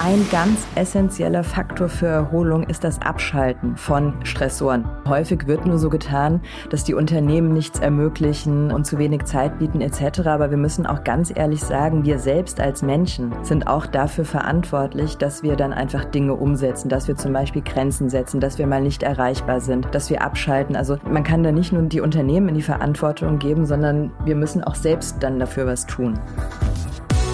[0.00, 4.84] Ein ganz essentieller Faktor für Erholung ist das Abschalten von Stressoren.
[5.08, 6.40] Häufig wird nur so getan,
[6.70, 10.20] dass die Unternehmen nichts ermöglichen und zu wenig Zeit bieten etc.
[10.28, 15.16] Aber wir müssen auch ganz ehrlich sagen, wir selbst als Menschen sind auch dafür verantwortlich,
[15.16, 18.80] dass wir dann einfach Dinge umsetzen, dass wir zum Beispiel Grenzen setzen, dass wir mal
[18.80, 20.76] nicht erreichbar sind, dass wir abschalten.
[20.76, 24.62] Also man kann da nicht nur die Unternehmen in die Verantwortung geben, sondern wir müssen
[24.62, 26.20] auch selbst dann dafür was tun.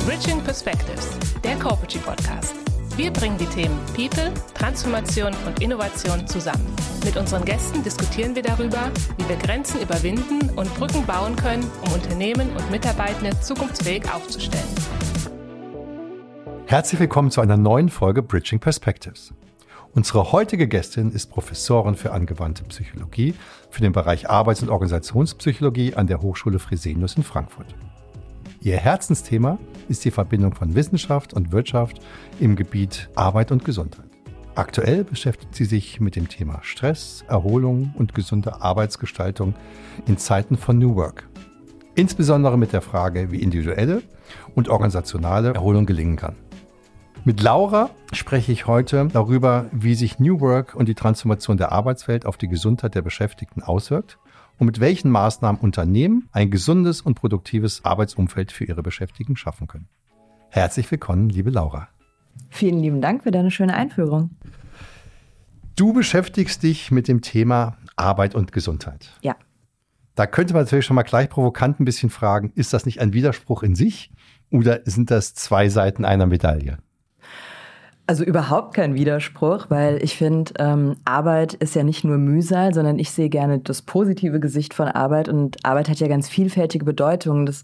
[0.04, 2.54] Bridging Perspectives, der Corporate Podcast.
[2.94, 6.66] Wir bringen die Themen People, Transformation und Innovation zusammen.
[7.06, 11.94] Mit unseren Gästen diskutieren wir darüber, wie wir Grenzen überwinden und Brücken bauen können, um
[11.94, 14.68] Unternehmen und Mitarbeitende zukunftsfähig aufzustellen.
[16.66, 19.32] Herzlich willkommen zu einer neuen Folge Bridging Perspectives.
[19.94, 23.32] Unsere heutige Gästin ist Professorin für angewandte Psychologie
[23.70, 27.74] für den Bereich Arbeits- und Organisationspsychologie an der Hochschule Fresenius in Frankfurt.
[28.60, 32.00] Ihr Herzensthema die Verbindung von Wissenschaft und Wirtschaft
[32.40, 34.06] im Gebiet Arbeit und Gesundheit.
[34.54, 39.54] Aktuell beschäftigt sie sich mit dem Thema Stress, Erholung und gesunde Arbeitsgestaltung
[40.06, 41.28] in Zeiten von New Work.
[41.96, 44.02] Insbesondere mit der Frage, wie individuelle
[44.54, 46.36] und organisationale Erholung gelingen kann.
[47.24, 52.26] Mit Laura spreche ich heute darüber, wie sich New Work und die Transformation der Arbeitswelt
[52.26, 54.18] auf die Gesundheit der Beschäftigten auswirkt
[54.58, 59.88] und mit welchen Maßnahmen Unternehmen ein gesundes und produktives Arbeitsumfeld für ihre Beschäftigten schaffen können.
[60.50, 61.88] Herzlich willkommen, liebe Laura.
[62.50, 64.30] Vielen lieben Dank für deine schöne Einführung.
[65.76, 69.10] Du beschäftigst dich mit dem Thema Arbeit und Gesundheit.
[69.22, 69.36] Ja.
[70.14, 73.12] Da könnte man natürlich schon mal gleich provokant ein bisschen fragen, ist das nicht ein
[73.12, 74.12] Widerspruch in sich
[74.50, 76.78] oder sind das zwei Seiten einer Medaille?
[78.06, 82.98] Also überhaupt kein Widerspruch, weil ich finde, ähm, Arbeit ist ja nicht nur Mühsal, sondern
[82.98, 87.46] ich sehe gerne das positive Gesicht von Arbeit und Arbeit hat ja ganz vielfältige Bedeutungen.
[87.46, 87.62] Das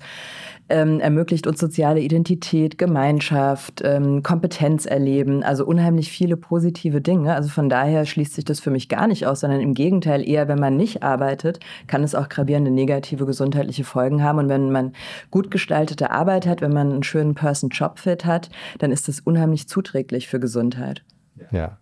[0.70, 7.34] ähm, ermöglicht uns soziale Identität, Gemeinschaft, ähm, Kompetenz erleben, also unheimlich viele positive Dinge.
[7.34, 10.48] Also von daher schließt sich das für mich gar nicht aus, sondern im Gegenteil eher,
[10.48, 14.38] wenn man nicht arbeitet, kann es auch gravierende negative gesundheitliche Folgen haben.
[14.38, 14.92] Und wenn man
[15.30, 18.48] gut gestaltete Arbeit hat, wenn man einen schönen Person-Job-Fit hat,
[18.78, 21.02] dann ist das unheimlich zuträglich für Gesundheit.
[21.50, 21.78] Ja.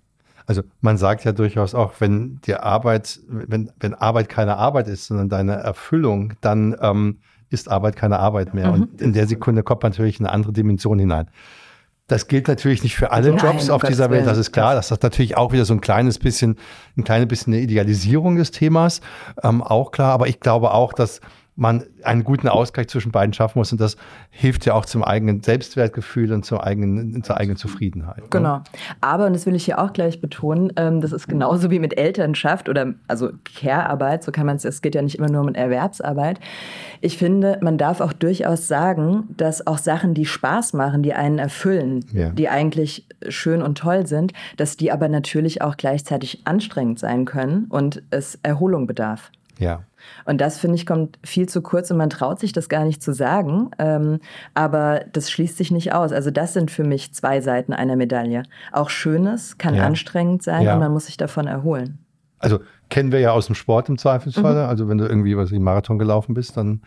[0.46, 5.06] Also man sagt ja durchaus auch, wenn die Arbeit, wenn, wenn Arbeit keine Arbeit ist,
[5.06, 7.18] sondern deine Erfüllung, dann ähm,
[7.50, 8.68] ist Arbeit keine Arbeit mehr.
[8.68, 8.82] Mhm.
[8.82, 11.28] Und in der Sekunde kommt natürlich eine andere Dimension hinein.
[12.06, 14.74] Das gilt natürlich nicht für alle Nein, Jobs auf dieser Welt, das ist klar.
[14.74, 16.56] Das ist natürlich auch wieder so ein kleines bisschen,
[16.96, 19.02] ein kleines bisschen eine Idealisierung des Themas,
[19.42, 20.12] ähm, auch klar.
[20.12, 21.20] Aber ich glaube auch, dass
[21.58, 23.72] man einen guten Ausgleich zwischen beiden schaffen muss.
[23.72, 23.96] Und das
[24.30, 28.18] hilft ja auch zum eigenen Selbstwertgefühl und zur eigenen, zur eigenen Zufriedenheit.
[28.18, 28.26] Ne?
[28.30, 28.60] Genau.
[29.00, 31.98] Aber, und das will ich hier auch gleich betonen, ähm, das ist genauso wie mit
[31.98, 35.52] Elternschaft oder also Care-Arbeit, so kann man es, es geht ja nicht immer nur um
[35.52, 36.38] Erwerbsarbeit.
[37.00, 41.40] Ich finde, man darf auch durchaus sagen, dass auch Sachen, die Spaß machen, die einen
[41.40, 42.28] erfüllen, ja.
[42.30, 47.66] die eigentlich schön und toll sind, dass die aber natürlich auch gleichzeitig anstrengend sein können
[47.68, 49.32] und es Erholung bedarf.
[49.58, 49.82] Ja.
[50.24, 53.02] Und das, finde ich, kommt viel zu kurz und man traut sich das gar nicht
[53.02, 53.70] zu sagen.
[53.78, 54.20] Ähm,
[54.54, 56.12] aber das schließt sich nicht aus.
[56.12, 58.42] Also das sind für mich zwei Seiten einer Medaille.
[58.72, 59.84] Auch Schönes kann ja.
[59.84, 60.74] anstrengend sein ja.
[60.74, 61.98] und man muss sich davon erholen.
[62.38, 64.54] Also kennen wir ja aus dem Sport im Zweifelsfall.
[64.54, 64.68] Mhm.
[64.68, 66.82] Also wenn du irgendwie was im Marathon gelaufen bist, dann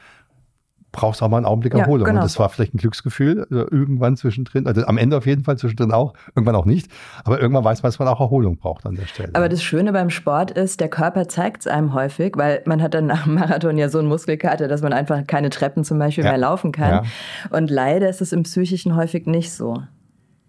[0.92, 2.06] brauchst auch mal einen Augenblick Erholung.
[2.06, 2.22] Ja, genau.
[2.22, 5.58] Und das war vielleicht ein Glücksgefühl, also irgendwann zwischendrin, also am Ende auf jeden Fall
[5.58, 6.92] zwischendrin auch, irgendwann auch nicht.
[7.24, 9.30] Aber irgendwann weiß man, dass man auch Erholung braucht an der Stelle.
[9.34, 12.94] Aber das Schöne beim Sport ist, der Körper zeigt es einem häufig, weil man hat
[12.94, 16.24] dann nach dem Marathon ja so einen Muskelkater, dass man einfach keine Treppen zum Beispiel
[16.24, 16.32] ja.
[16.32, 17.06] mehr laufen kann.
[17.06, 17.58] Ja.
[17.58, 19.82] Und leider ist es im Psychischen häufig nicht so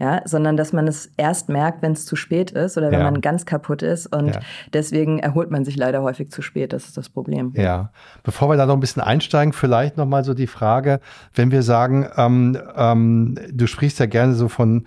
[0.03, 3.05] ja, sondern dass man es erst merkt, wenn es zu spät ist oder wenn ja.
[3.05, 4.41] man ganz kaputt ist und ja.
[4.73, 6.73] deswegen erholt man sich leider häufig zu spät.
[6.73, 7.53] Das ist das Problem.
[7.55, 7.93] Ja,
[8.25, 10.99] bevor wir da noch ein bisschen einsteigen, vielleicht noch mal so die Frage,
[11.35, 14.87] wenn wir sagen, ähm, ähm, du sprichst ja gerne so von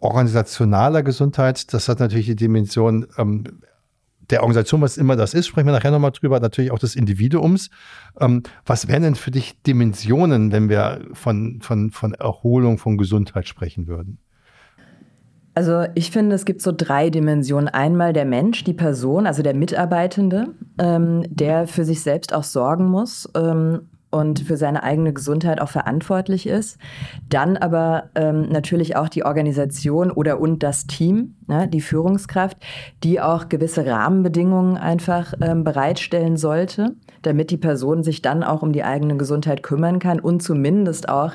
[0.00, 3.44] organisationaler Gesundheit, das hat natürlich die Dimension ähm,
[4.30, 7.70] der Organisation, was immer das ist, sprechen wir nachher nochmal drüber, natürlich auch des Individuums.
[8.18, 13.46] Ähm, was wären denn für dich Dimensionen, wenn wir von, von, von Erholung, von Gesundheit
[13.46, 14.18] sprechen würden?
[15.60, 17.68] Also ich finde, es gibt so drei Dimensionen.
[17.68, 22.86] Einmal der Mensch, die Person, also der Mitarbeitende, ähm, der für sich selbst auch sorgen
[22.86, 26.78] muss ähm, und für seine eigene Gesundheit auch verantwortlich ist.
[27.28, 32.56] Dann aber ähm, natürlich auch die Organisation oder und das Team, ne, die Führungskraft,
[33.04, 38.72] die auch gewisse Rahmenbedingungen einfach ähm, bereitstellen sollte, damit die Person sich dann auch um
[38.72, 41.34] die eigene Gesundheit kümmern kann und zumindest auch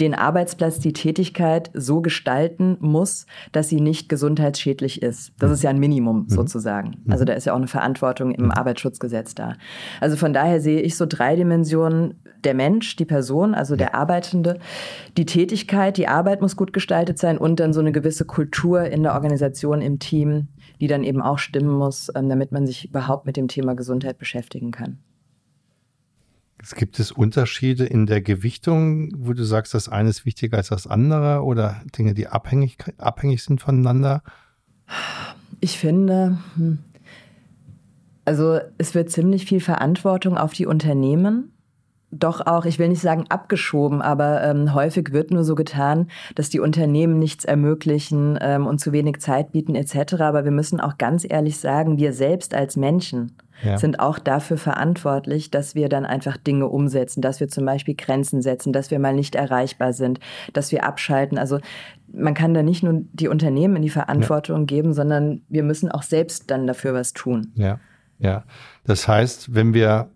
[0.00, 5.32] den Arbeitsplatz, die Tätigkeit so gestalten muss, dass sie nicht gesundheitsschädlich ist.
[5.38, 6.28] Das ist ja ein Minimum mhm.
[6.28, 6.96] sozusagen.
[7.08, 8.50] Also da ist ja auch eine Verantwortung im mhm.
[8.50, 9.54] Arbeitsschutzgesetz da.
[10.00, 12.14] Also von daher sehe ich so drei Dimensionen
[12.44, 14.58] der Mensch, die Person, also der Arbeitende,
[15.16, 19.02] die Tätigkeit, die Arbeit muss gut gestaltet sein und dann so eine gewisse Kultur in
[19.02, 20.48] der Organisation, im Team,
[20.80, 24.18] die dann eben auch stimmen muss, ähm, damit man sich überhaupt mit dem Thema Gesundheit
[24.18, 24.98] beschäftigen kann.
[26.74, 30.86] Gibt es Unterschiede in der Gewichtung, wo du sagst, das eine ist wichtiger als das
[30.86, 34.22] andere oder Dinge, die abhängig, abhängig sind voneinander?
[35.60, 36.78] Ich finde, hm,
[38.24, 41.54] also es wird ziemlich viel Verantwortung auf die Unternehmen
[42.18, 46.48] doch auch, ich will nicht sagen abgeschoben, aber ähm, häufig wird nur so getan, dass
[46.48, 50.14] die Unternehmen nichts ermöglichen ähm, und zu wenig Zeit bieten etc.
[50.20, 53.32] Aber wir müssen auch ganz ehrlich sagen, wir selbst als Menschen
[53.64, 53.78] ja.
[53.78, 58.42] sind auch dafür verantwortlich, dass wir dann einfach Dinge umsetzen, dass wir zum Beispiel Grenzen
[58.42, 60.20] setzen, dass wir mal nicht erreichbar sind,
[60.52, 61.38] dass wir abschalten.
[61.38, 61.58] Also
[62.12, 64.66] man kann da nicht nur die Unternehmen in die Verantwortung ja.
[64.66, 67.52] geben, sondern wir müssen auch selbst dann dafür was tun.
[67.54, 67.80] Ja,
[68.18, 68.44] ja.
[68.84, 70.10] Das heißt, wenn wir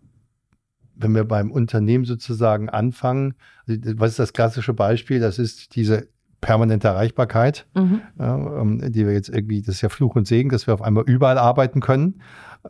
[1.00, 3.34] wenn wir beim Unternehmen sozusagen anfangen,
[3.68, 5.20] also, was ist das klassische Beispiel?
[5.20, 6.08] Das ist diese
[6.40, 8.00] permanente Erreichbarkeit, mhm.
[8.18, 11.04] ähm, die wir jetzt irgendwie, das ist ja Fluch und Segen, dass wir auf einmal
[11.04, 12.20] überall arbeiten können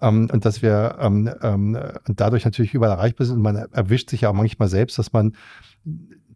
[0.01, 3.37] ähm, und dass wir ähm, ähm, dadurch natürlich überall erreichbar sind.
[3.37, 5.35] Und man erwischt sich ja auch manchmal selbst, dass man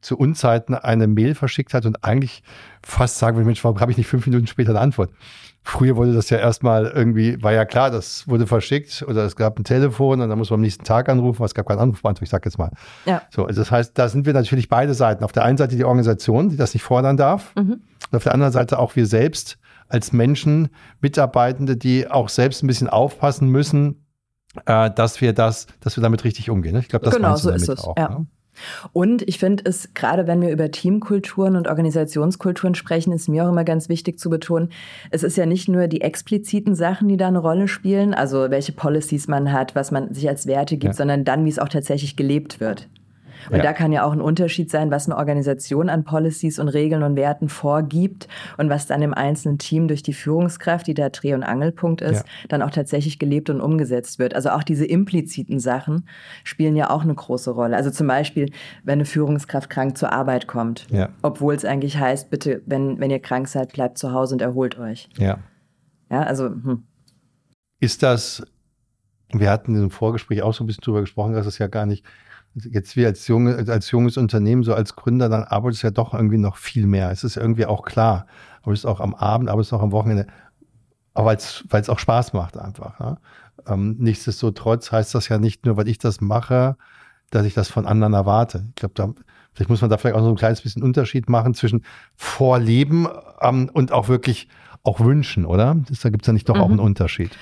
[0.01, 2.43] zu Unzeiten eine Mail verschickt hat und eigentlich
[2.83, 5.11] fast sagen will, Mensch, warum habe ich nicht fünf Minuten später eine Antwort?
[5.65, 9.59] Früher wurde das ja erstmal irgendwie, war ja klar, das wurde verschickt oder es gab
[9.59, 12.31] ein Telefon und dann muss man am nächsten Tag anrufen, es gab keinen Anrufbeantworter, ich
[12.31, 12.71] sag jetzt mal.
[13.05, 13.23] Ja.
[13.31, 15.23] So, also das heißt, da sind wir natürlich beide Seiten.
[15.23, 17.81] Auf der einen Seite die Organisation, die das nicht fordern darf, mhm.
[18.11, 20.71] und auf der anderen Seite auch wir selbst als Menschen,
[21.01, 24.07] Mitarbeitende, die auch selbst ein bisschen aufpassen müssen,
[24.67, 26.77] äh, dass wir das, dass wir damit richtig umgehen.
[26.77, 27.85] Ich glaube, das genau, so ist es.
[27.85, 28.09] Auch, ja.
[28.09, 28.27] Ne?
[28.93, 33.51] Und ich finde es, gerade wenn wir über Teamkulturen und Organisationskulturen sprechen, ist mir auch
[33.51, 34.71] immer ganz wichtig zu betonen,
[35.11, 38.73] es ist ja nicht nur die expliziten Sachen, die da eine Rolle spielen, also welche
[38.73, 40.97] Policies man hat, was man sich als Werte gibt, ja.
[40.97, 42.89] sondern dann, wie es auch tatsächlich gelebt wird.
[43.51, 43.63] Und ja.
[43.63, 47.17] da kann ja auch ein Unterschied sein, was eine Organisation an Policies und Regeln und
[47.17, 48.29] Werten vorgibt
[48.59, 52.21] und was dann im einzelnen Team durch die Führungskraft, die der Dreh- und Angelpunkt ist,
[52.21, 52.49] ja.
[52.49, 54.35] dann auch tatsächlich gelebt und umgesetzt wird.
[54.35, 56.07] Also auch diese impliziten Sachen
[56.45, 57.77] spielen ja auch eine große Rolle.
[57.77, 58.51] Also zum Beispiel,
[58.85, 61.09] wenn eine Führungskraft krank zur Arbeit kommt, ja.
[61.23, 64.79] obwohl es eigentlich heißt, bitte, wenn, wenn ihr krank seid, bleibt zu Hause und erholt
[64.79, 65.09] euch.
[65.19, 65.39] Ja.
[66.11, 66.47] Ja, also.
[66.47, 66.85] Hm.
[67.81, 68.45] Ist das,
[69.33, 72.05] wir hatten im Vorgespräch auch so ein bisschen drüber gesprochen, dass es ja gar nicht
[72.55, 76.15] jetzt wir als, junge, als junges Unternehmen, so als Gründer, dann arbeitest du ja doch
[76.15, 77.11] irgendwie noch viel mehr.
[77.11, 78.27] Es ist irgendwie auch klar.
[78.63, 80.27] Aber es ist auch am Abend, aber es ist auch am Wochenende.
[81.15, 83.01] Aber weil es auch Spaß macht einfach.
[83.01, 83.19] Ja?
[83.67, 86.77] Ähm, nichtsdestotrotz heißt das ja nicht nur, weil ich das mache,
[87.31, 88.67] dass ich das von anderen erwarte.
[88.71, 89.13] Ich glaube, da,
[89.53, 91.85] vielleicht muss man da vielleicht auch so ein kleines bisschen Unterschied machen zwischen
[92.15, 93.09] Vorleben
[93.41, 94.49] ähm, und auch wirklich
[94.83, 95.77] auch wünschen, oder?
[95.89, 96.61] Das, da gibt es ja nicht doch mhm.
[96.61, 97.37] auch einen Unterschied.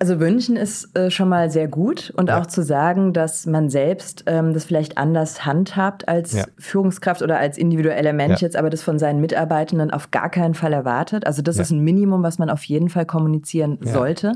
[0.00, 2.38] Also wünschen ist äh, schon mal sehr gut und ja.
[2.38, 6.44] auch zu sagen, dass man selbst ähm, das vielleicht anders handhabt als ja.
[6.56, 8.46] Führungskraft oder als individueller Mensch ja.
[8.46, 11.26] jetzt, aber das von seinen Mitarbeitenden auf gar keinen Fall erwartet.
[11.26, 14.34] Also das ist ein Minimum, was man auf jeden Fall kommunizieren sollte.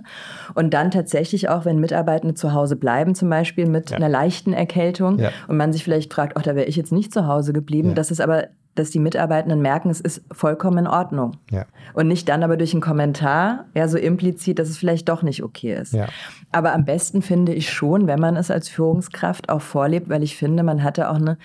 [0.55, 5.20] Und dann tatsächlich auch, wenn Mitarbeitende zu Hause bleiben, zum Beispiel mit einer leichten Erkältung
[5.47, 7.94] und man sich vielleicht fragt, ach, da wäre ich jetzt nicht zu Hause geblieben.
[7.94, 11.37] Das ist aber dass die Mitarbeitenden merken, es ist vollkommen in Ordnung.
[11.51, 11.67] Ja.
[11.93, 15.43] Und nicht dann aber durch einen Kommentar, ja, so implizit, dass es vielleicht doch nicht
[15.43, 15.93] okay ist.
[15.93, 16.07] Ja.
[16.53, 20.37] Aber am besten finde ich schon, wenn man es als Führungskraft auch vorlebt, weil ich
[20.37, 21.37] finde, man hatte auch eine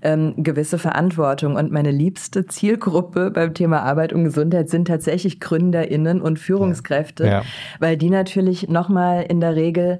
[0.00, 1.56] ähm, gewisse Verantwortung.
[1.56, 7.42] Und meine liebste Zielgruppe beim Thema Arbeit und Gesundheit sind tatsächlich GründerInnen und Führungskräfte, ja.
[7.78, 9.98] weil die natürlich nochmal in der Regel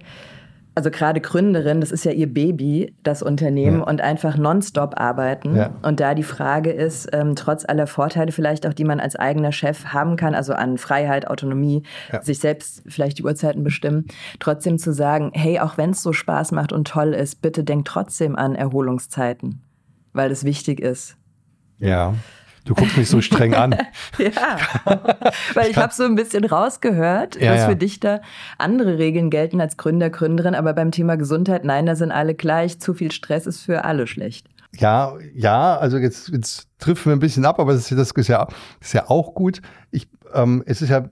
[0.74, 3.84] also gerade Gründerin, das ist ja ihr Baby, das Unternehmen, ja.
[3.84, 5.56] und einfach nonstop arbeiten.
[5.56, 5.74] Ja.
[5.82, 9.52] Und da die Frage ist, ähm, trotz aller Vorteile vielleicht auch, die man als eigener
[9.52, 12.22] Chef haben kann, also an Freiheit, Autonomie, ja.
[12.22, 14.06] sich selbst vielleicht die Uhrzeiten bestimmen,
[14.38, 17.84] trotzdem zu sagen, hey, auch wenn es so Spaß macht und toll ist, bitte denk
[17.84, 19.62] trotzdem an Erholungszeiten,
[20.12, 21.16] weil das wichtig ist.
[21.78, 22.14] Ja.
[22.64, 23.72] Du guckst mich so streng an.
[24.18, 24.58] ja,
[25.54, 28.20] weil ich habe so ein bisschen rausgehört, ja, dass für dich da
[28.58, 32.80] andere Regeln gelten als Gründer, Gründerin, aber beim Thema Gesundheit, nein, da sind alle gleich.
[32.80, 34.48] Zu viel Stress ist für alle schlecht.
[34.78, 38.28] Ja, ja, also jetzt, jetzt trifft wir ein bisschen ab, aber das ist, das ist,
[38.28, 38.46] ja,
[38.80, 39.60] ist ja auch gut.
[39.90, 41.10] Ich, ähm, es ist ja ein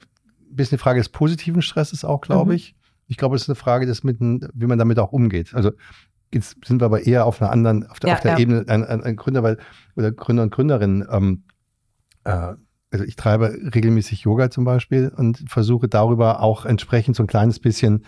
[0.50, 2.56] bisschen eine Frage des positiven Stresses auch, glaube mhm.
[2.56, 2.74] ich.
[3.08, 5.54] Ich glaube, es ist eine Frage, des mit, wie man damit auch umgeht.
[5.54, 5.72] Also
[6.32, 8.38] Jetzt sind wir aber eher auf einer anderen, auf der, ja, auf der ja.
[8.38, 9.58] Ebene ein, ein, Gründer, weil,
[9.96, 11.06] oder Gründer und Gründerinnen.
[11.10, 11.44] Ähm,
[12.24, 12.54] äh,
[12.90, 17.58] also ich treibe regelmäßig Yoga zum Beispiel und versuche darüber auch entsprechend so ein kleines
[17.58, 18.04] bisschen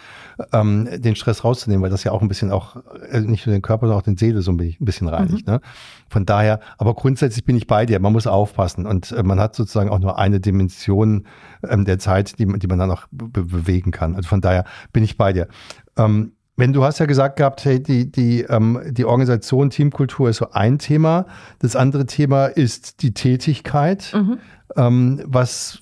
[0.53, 2.77] ähm, den Stress rauszunehmen, weil das ja auch ein bisschen auch
[3.11, 5.47] also nicht nur den Körper, sondern auch den Seele so ein bisschen reinigt.
[5.47, 5.55] Mhm.
[5.55, 5.61] Ne?
[6.09, 8.01] Von daher, aber grundsätzlich bin ich bei dir.
[8.01, 11.27] Man muss aufpassen und äh, man hat sozusagen auch nur eine Dimension
[11.69, 14.15] ähm, der Zeit, die, die man dann auch be bewegen kann.
[14.15, 15.49] Also von daher bin ich bei dir.
[15.97, 20.37] Ähm, wenn du hast ja gesagt gehabt, hey, die, die, ähm, die Organisation, Teamkultur ist
[20.37, 21.27] so ein Thema.
[21.59, 24.13] Das andere Thema ist die Tätigkeit.
[24.15, 24.39] Mhm.
[24.77, 25.81] Ähm, was,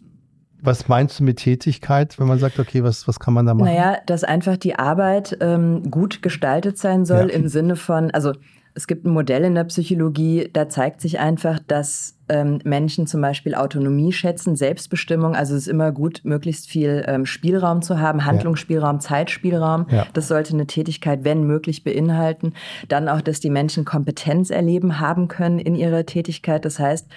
[0.63, 3.67] was meinst du mit Tätigkeit, wenn man sagt, okay, was, was kann man da machen?
[3.67, 7.35] Naja, dass einfach die Arbeit ähm, gut gestaltet sein soll ja.
[7.37, 8.33] im Sinne von, also
[8.79, 13.21] es gibt ein Modell in der Psychologie, da zeigt sich einfach, dass ähm, Menschen zum
[13.21, 15.35] Beispiel Autonomie schätzen, Selbstbestimmung.
[15.35, 19.01] Also es ist immer gut, möglichst viel ähm, Spielraum zu haben, Handlungsspielraum, ja.
[19.01, 19.87] Zeitspielraum.
[19.91, 20.07] Ja.
[20.13, 22.53] Das sollte eine Tätigkeit, wenn möglich, beinhalten.
[22.87, 26.65] Dann auch, dass die Menschen Kompetenz erleben haben können in ihrer Tätigkeit.
[26.65, 27.09] Das heißt,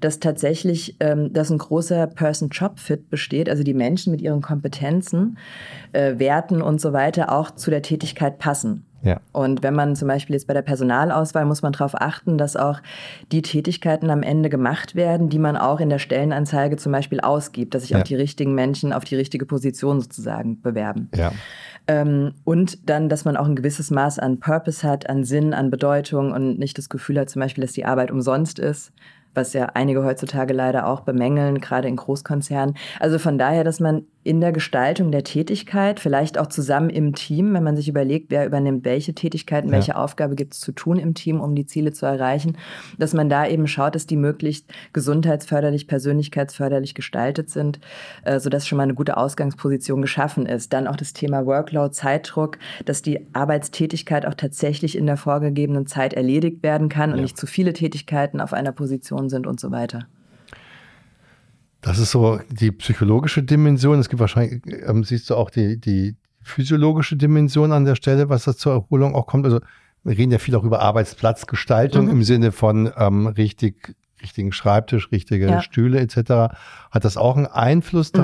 [0.00, 5.36] dass tatsächlich, ähm, dass ein großer Person-Job-Fit besteht, also die Menschen mit ihren Kompetenzen,
[5.92, 8.86] äh, Werten und so weiter auch zu der Tätigkeit passen.
[9.02, 9.20] Ja.
[9.32, 12.80] Und wenn man zum Beispiel jetzt bei der Personalauswahl muss man darauf achten, dass auch
[13.32, 17.74] die Tätigkeiten am Ende gemacht werden, die man auch in der Stellenanzeige zum Beispiel ausgibt,
[17.74, 17.98] dass sich ja.
[17.98, 21.08] auch die richtigen Menschen auf die richtige Position sozusagen bewerben.
[21.14, 21.32] Ja.
[21.86, 25.70] Ähm, und dann, dass man auch ein gewisses Maß an Purpose hat, an Sinn, an
[25.70, 28.92] Bedeutung und nicht das Gefühl hat zum Beispiel, dass die Arbeit umsonst ist
[29.34, 32.76] was ja einige heutzutage leider auch bemängeln, gerade in Großkonzernen.
[32.98, 37.54] Also von daher, dass man in der Gestaltung der Tätigkeit, vielleicht auch zusammen im Team,
[37.54, 39.74] wenn man sich überlegt, wer übernimmt welche Tätigkeiten, ja.
[39.74, 42.58] welche Aufgabe gibt es zu tun im Team, um die Ziele zu erreichen,
[42.98, 47.80] dass man da eben schaut, dass die möglichst gesundheitsförderlich, persönlichkeitsförderlich gestaltet sind,
[48.24, 50.74] äh, sodass schon mal eine gute Ausgangsposition geschaffen ist.
[50.74, 56.12] Dann auch das Thema Workload, Zeitdruck, dass die Arbeitstätigkeit auch tatsächlich in der vorgegebenen Zeit
[56.12, 57.16] erledigt werden kann ja.
[57.16, 60.06] und nicht zu viele Tätigkeiten auf einer Position sind und so weiter.
[61.80, 63.98] Das ist so die psychologische Dimension.
[63.98, 68.44] Es gibt wahrscheinlich, ähm, siehst du auch die, die physiologische Dimension an der Stelle, was
[68.44, 69.44] das zur Erholung auch kommt.
[69.46, 69.60] Also
[70.04, 72.10] wir reden ja viel auch über Arbeitsplatzgestaltung mhm.
[72.10, 75.62] im Sinne von ähm, richtig, richtigen Schreibtisch, richtige ja.
[75.62, 76.54] Stühle etc.
[76.90, 78.20] Hat das auch einen Einfluss mhm.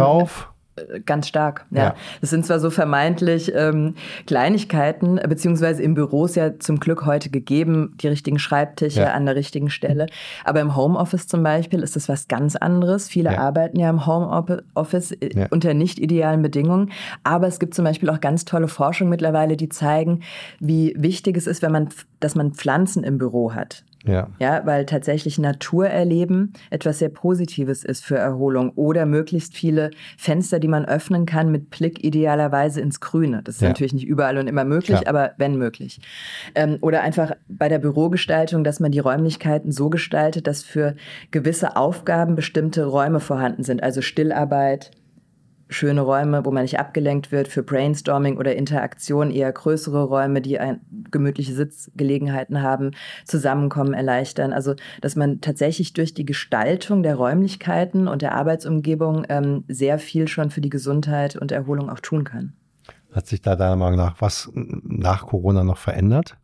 [1.06, 1.82] Ganz stark, ja.
[1.82, 1.94] ja.
[2.20, 3.94] Das sind zwar so vermeintlich ähm,
[4.26, 9.12] Kleinigkeiten, beziehungsweise im Büro ist ja zum Glück heute gegeben, die richtigen Schreibtische ja.
[9.12, 10.06] an der richtigen Stelle.
[10.44, 13.08] Aber im Homeoffice zum Beispiel ist das was ganz anderes.
[13.08, 13.38] Viele ja.
[13.38, 16.92] arbeiten ja im Homeoffice äh, unter nicht idealen Bedingungen.
[17.24, 20.20] Aber es gibt zum Beispiel auch ganz tolle Forschung mittlerweile, die zeigen,
[20.60, 21.88] wie wichtig es ist, wenn man,
[22.20, 23.82] dass man Pflanzen im Büro hat.
[24.06, 24.28] Ja.
[24.38, 30.58] ja, weil tatsächlich Natur erleben etwas sehr Positives ist für Erholung oder möglichst viele Fenster,
[30.58, 33.42] die man öffnen kann mit Blick idealerweise ins Grüne.
[33.42, 33.68] Das ist ja.
[33.68, 35.08] natürlich nicht überall und immer möglich, Klar.
[35.08, 36.00] aber wenn möglich.
[36.54, 40.94] Ähm, oder einfach bei der Bürogestaltung, dass man die Räumlichkeiten so gestaltet, dass für
[41.30, 44.90] gewisse Aufgaben bestimmte Räume vorhanden sind, also Stillarbeit,
[45.68, 50.58] schöne Räume, wo man nicht abgelenkt wird für Brainstorming oder Interaktion, eher größere Räume, die
[50.58, 50.80] ein,
[51.10, 52.92] gemütliche Sitzgelegenheiten haben,
[53.24, 54.52] Zusammenkommen erleichtern.
[54.52, 60.28] Also, dass man tatsächlich durch die Gestaltung der Räumlichkeiten und der Arbeitsumgebung ähm, sehr viel
[60.28, 62.52] schon für die Gesundheit und Erholung auch tun kann.
[63.12, 66.36] Hat sich da deiner Meinung nach was nach Corona noch verändert?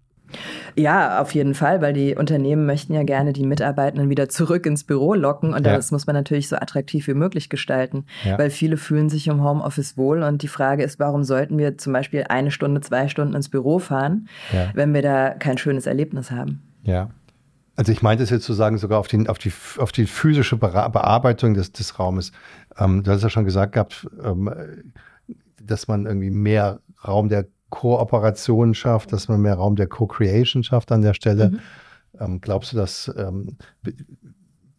[0.76, 4.84] Ja, auf jeden Fall, weil die Unternehmen möchten ja gerne die Mitarbeitenden wieder zurück ins
[4.84, 5.74] Büro locken und ja.
[5.74, 8.38] das muss man natürlich so attraktiv wie möglich gestalten, ja.
[8.38, 11.92] weil viele fühlen sich im Homeoffice wohl und die Frage ist, warum sollten wir zum
[11.92, 14.70] Beispiel eine Stunde, zwei Stunden ins Büro fahren, ja.
[14.74, 16.62] wenn wir da kein schönes Erlebnis haben?
[16.84, 17.10] Ja.
[17.74, 20.56] Also ich meinte es jetzt zu sagen, sogar auf, den, auf, die, auf die physische
[20.56, 22.32] Bearbeitung des, des Raumes.
[22.76, 24.52] Ähm, du hast ja schon gesagt gehabt, ähm,
[25.60, 30.92] dass man irgendwie mehr Raum der Kooperation schafft, dass man mehr Raum der Co-Creation schafft
[30.92, 31.50] an der Stelle.
[31.50, 31.60] Mhm.
[32.20, 33.56] Ähm, glaubst du, dass, ähm,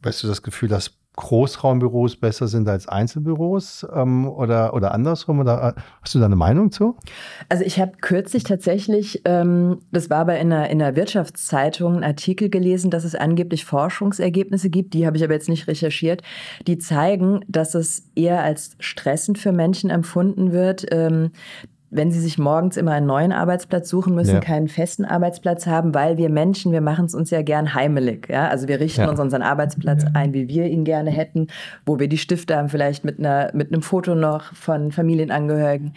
[0.03, 5.39] weißt du das Gefühl, dass Großraumbüros besser sind als Einzelbüros ähm, oder, oder andersrum?
[5.39, 6.95] Oder hast du da eine Meinung zu?
[7.49, 12.03] Also ich habe kürzlich tatsächlich, ähm, das war aber in der, in der Wirtschaftszeitung, einen
[12.03, 16.21] Artikel gelesen, dass es angeblich Forschungsergebnisse gibt, die habe ich aber jetzt nicht recherchiert,
[16.67, 21.31] die zeigen, dass es eher als stressend für Menschen empfunden wird, ähm,
[21.93, 24.39] wenn sie sich morgens immer einen neuen Arbeitsplatz suchen müssen, ja.
[24.39, 28.27] keinen festen Arbeitsplatz haben, weil wir Menschen, wir machen es uns ja gern heimelig.
[28.29, 28.47] Ja?
[28.47, 29.09] Also wir richten ja.
[29.09, 31.47] uns unseren Arbeitsplatz ein, wie wir ihn gerne hätten,
[31.85, 35.93] wo wir die Stifte haben, vielleicht mit, einer, mit einem Foto noch von Familienangehörigen,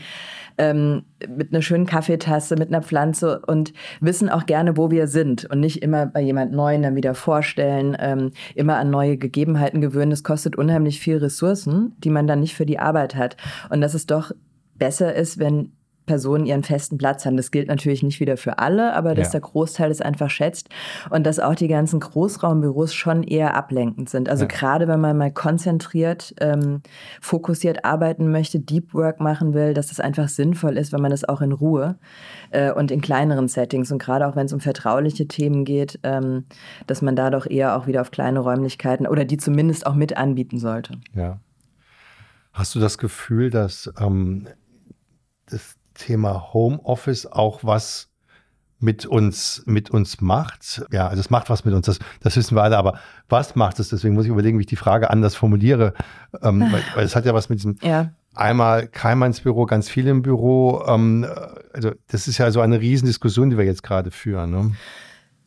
[0.58, 5.46] ähm, mit einer schönen Kaffeetasse, mit einer Pflanze und wissen auch gerne, wo wir sind
[5.46, 10.10] und nicht immer bei jemand Neuen dann wieder vorstellen, ähm, immer an neue Gegebenheiten gewöhnen.
[10.10, 13.36] Das kostet unheimlich viel Ressourcen, die man dann nicht für die Arbeit hat.
[13.70, 14.32] Und dass es doch
[14.78, 15.72] besser ist, wenn
[16.06, 17.36] Personen ihren festen Platz haben.
[17.36, 19.32] Das gilt natürlich nicht wieder für alle, aber dass ja.
[19.32, 20.68] der Großteil es einfach schätzt
[21.10, 24.28] und dass auch die ganzen Großraumbüros schon eher ablenkend sind.
[24.28, 24.48] Also ja.
[24.48, 26.80] gerade wenn man mal konzentriert, ähm,
[27.20, 31.24] fokussiert arbeiten möchte, Deep Work machen will, dass es einfach sinnvoll ist, wenn man das
[31.24, 31.98] auch in Ruhe
[32.50, 36.44] äh, und in kleineren Settings und gerade auch wenn es um vertrauliche Themen geht, ähm,
[36.86, 40.16] dass man da doch eher auch wieder auf kleine Räumlichkeiten oder die zumindest auch mit
[40.16, 40.94] anbieten sollte.
[41.14, 41.40] Ja.
[42.52, 44.46] Hast du das Gefühl, dass ähm,
[45.44, 48.10] das Thema Homeoffice auch was
[48.78, 50.84] mit uns, mit uns macht.
[50.92, 52.98] Ja, also es macht was mit uns, das, das wissen wir alle, aber
[53.28, 53.88] was macht es?
[53.88, 55.94] Deswegen muss ich überlegen, wie ich die Frage anders formuliere.
[56.42, 58.12] Ähm, weil, weil es hat ja was mit diesem ja.
[58.34, 60.84] einmal keiner ins Büro, ganz viel im Büro.
[60.86, 61.26] Ähm,
[61.72, 64.50] also das ist ja so eine Riesendiskussion, die wir jetzt gerade führen.
[64.50, 64.72] Ne?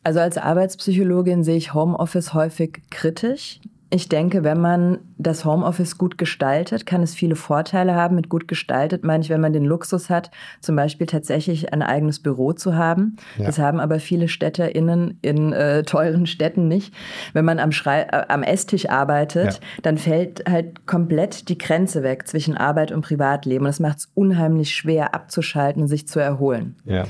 [0.02, 3.60] Also als Arbeitspsychologin sehe ich Homeoffice häufig kritisch.
[3.92, 8.14] Ich denke, wenn man das Homeoffice gut gestaltet, kann es viele Vorteile haben.
[8.14, 10.30] Mit gut gestaltet meine ich, wenn man den Luxus hat,
[10.60, 13.16] zum Beispiel tatsächlich ein eigenes Büro zu haben.
[13.36, 13.46] Ja.
[13.46, 16.94] Das haben aber viele StädterInnen in äh, teuren Städten nicht.
[17.32, 19.60] Wenn man am, Schrei äh, am Esstisch arbeitet, ja.
[19.82, 23.64] dann fällt halt komplett die Grenze weg zwischen Arbeit und Privatleben.
[23.64, 26.76] Und das macht es unheimlich schwer abzuschalten und sich zu erholen.
[26.84, 27.06] Ja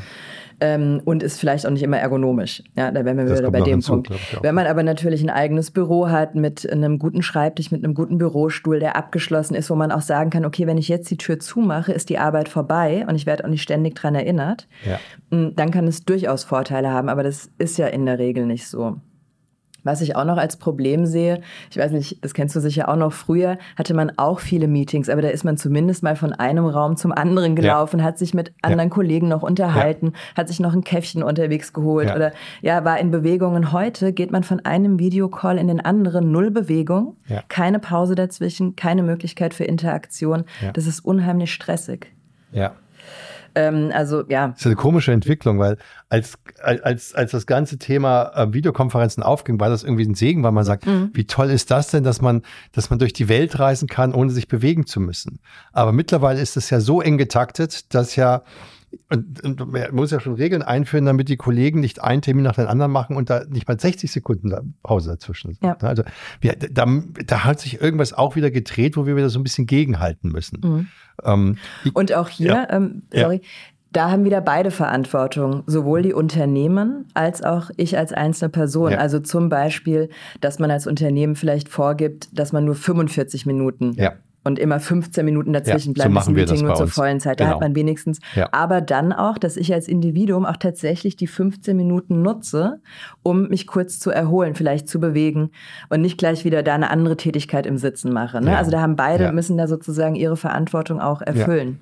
[0.61, 2.62] ähm, und ist vielleicht auch nicht immer ergonomisch.
[2.76, 4.11] Ja, da wären wir das wieder bei dem hinzu, Punkt.
[4.43, 8.19] Wenn man aber natürlich ein eigenes Büro hat mit einem guten Schreibtisch, mit einem guten
[8.19, 11.38] Bürostuhl, der abgeschlossen ist, wo man auch sagen kann, okay, wenn ich jetzt die Tür
[11.38, 14.99] zumache, ist die Arbeit vorbei und ich werde auch nicht ständig dran erinnert, ja.
[15.31, 18.97] Dann kann es durchaus Vorteile haben, aber das ist ja in der Regel nicht so.
[19.84, 22.96] Was ich auch noch als Problem sehe, ich weiß nicht, das kennst du sicher auch
[22.96, 26.66] noch, früher hatte man auch viele Meetings, aber da ist man zumindest mal von einem
[26.66, 28.04] Raum zum anderen gelaufen, ja.
[28.04, 28.94] hat sich mit anderen ja.
[28.94, 30.37] Kollegen noch unterhalten, ja.
[30.37, 32.32] hat sich noch ein Käffchen unterwegs geholt oder
[32.62, 33.72] ja, war in Bewegungen.
[33.72, 37.16] Heute geht man von einem Videocall in den anderen, null Bewegung,
[37.49, 40.44] keine Pause dazwischen, keine Möglichkeit für Interaktion.
[40.75, 42.12] Das ist unheimlich stressig.
[42.52, 42.72] Ja.
[43.54, 44.49] Ähm, also ja.
[44.49, 45.76] Das ist eine komische Entwicklung, weil
[46.09, 50.52] als, als, als das ganze Thema äh, Videokonferenzen aufging, war das irgendwie ein Segen, weil
[50.52, 51.11] man sagt, mhm.
[51.12, 52.42] wie toll ist das denn, dass man,
[52.73, 55.40] dass man durch die Welt reisen kann, ohne sich bewegen zu müssen.
[55.73, 58.42] Aber mittlerweile ist es ja so eng getaktet, dass ja
[59.09, 62.54] und, und man muss ja schon Regeln einführen, damit die Kollegen nicht einen Termin nach
[62.54, 65.64] dem anderen machen und da nicht mal 60 Sekunden Pause dazwischen sind.
[65.64, 65.76] Ja.
[65.80, 66.02] Also
[66.40, 66.87] wir, da,
[67.26, 70.61] da hat sich irgendwas auch wieder gedreht, wo wir wieder so ein bisschen gegenhalten müssen.
[70.62, 70.87] Mhm.
[71.25, 71.59] Ähm,
[71.92, 73.40] und auch hier, ja, ähm, sorry, ja.
[73.92, 78.94] Da haben wieder beide Verantwortung, sowohl die Unternehmen als auch ich als einzelne Person.
[78.94, 84.12] Also zum Beispiel, dass man als Unternehmen vielleicht vorgibt, dass man nur 45 Minuten ja
[84.42, 87.40] und immer 15 Minuten dazwischen ja, bleiben, so bis Meeting nur zur vollen Zeit.
[87.40, 87.57] Da genau.
[87.57, 88.20] hat man wenigstens.
[88.35, 88.48] Ja.
[88.53, 92.81] Aber dann auch, dass ich als Individuum auch tatsächlich die 15 Minuten nutze,
[93.22, 95.50] um mich kurz zu erholen, vielleicht zu bewegen
[95.90, 98.40] und nicht gleich wieder da eine andere Tätigkeit im Sitzen mache.
[98.40, 98.53] Ne?
[98.53, 98.59] Ja.
[98.59, 101.81] Also da haben beide, müssen da sozusagen ihre Verantwortung auch erfüllen,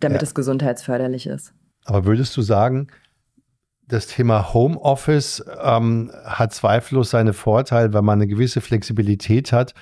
[0.00, 1.52] damit es gesundheitsförderlich ist.
[1.84, 2.88] Aber würdest du sagen,
[3.86, 9.74] das Thema Homeoffice ähm, hat zweifellos seine Vorteile, weil man eine gewisse Flexibilität hat.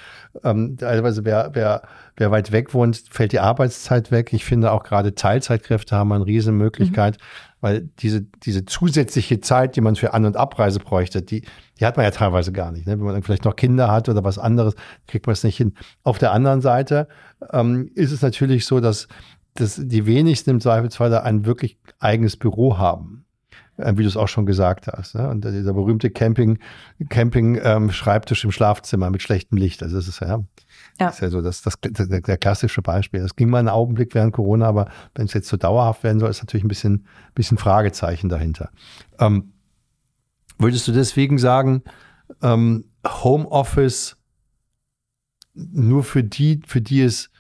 [0.42, 1.82] Ähm, teilweise, wer, wer,
[2.16, 4.32] wer weit weg wohnt, fällt die Arbeitszeit weg.
[4.32, 7.56] Ich finde auch gerade Teilzeitkräfte haben eine riesen Möglichkeit, mhm.
[7.60, 11.44] weil diese, diese zusätzliche Zeit, die man für An- und Abreise bräuchte, die,
[11.78, 12.86] die hat man ja teilweise gar nicht.
[12.86, 12.98] Ne?
[12.98, 14.74] Wenn man dann vielleicht noch Kinder hat oder was anderes,
[15.06, 15.74] kriegt man es nicht hin.
[16.02, 17.06] Auf der anderen Seite
[17.52, 19.06] ähm, ist es natürlich so, dass,
[19.54, 23.21] dass die wenigsten im Zweifelsfall ein wirklich eigenes Büro haben.
[23.82, 25.14] Äh, wie du es auch schon gesagt hast.
[25.14, 25.28] Ne?
[25.28, 26.58] Und dieser berühmte Camping,
[27.08, 29.82] Camping-Schreibtisch ähm, im Schlafzimmer mit schlechtem Licht.
[29.82, 30.44] Also das ist ja, ja.
[30.98, 33.20] Das ist ja so das, das, das, der klassische Beispiel.
[33.20, 36.30] Das ging mal einen Augenblick während Corona, aber wenn es jetzt so dauerhaft werden soll,
[36.30, 38.70] ist natürlich ein bisschen, bisschen Fragezeichen dahinter.
[39.18, 39.52] Ähm,
[40.58, 41.82] würdest du deswegen sagen,
[42.42, 44.16] ähm, Homeoffice
[45.54, 47.30] nur für die, für die es,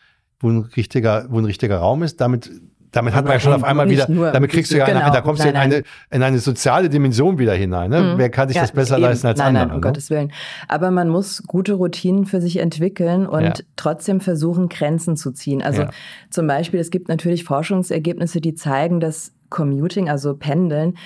[0.40, 2.50] wo ein richtiger, wo ein richtiger Raum ist, damit
[2.92, 5.22] damit hat man ja schon auf einmal wieder, damit kriegst du ja, genau, eine, da
[5.22, 7.90] kommst du in eine, in eine soziale Dimension wieder hinein.
[7.90, 8.00] Ne?
[8.02, 8.18] Mhm.
[8.18, 9.04] Wer kann sich ja, das besser eben.
[9.04, 9.66] leisten als nein, andere?
[9.66, 9.86] Nein, um ne?
[9.86, 10.30] Gottes Willen.
[10.68, 13.52] Aber man muss gute Routinen für sich entwickeln und ja.
[13.76, 15.62] trotzdem versuchen, Grenzen zu ziehen.
[15.62, 15.90] Also ja.
[16.28, 20.96] zum Beispiel, es gibt natürlich Forschungsergebnisse, die zeigen, dass Commuting, also Pendeln,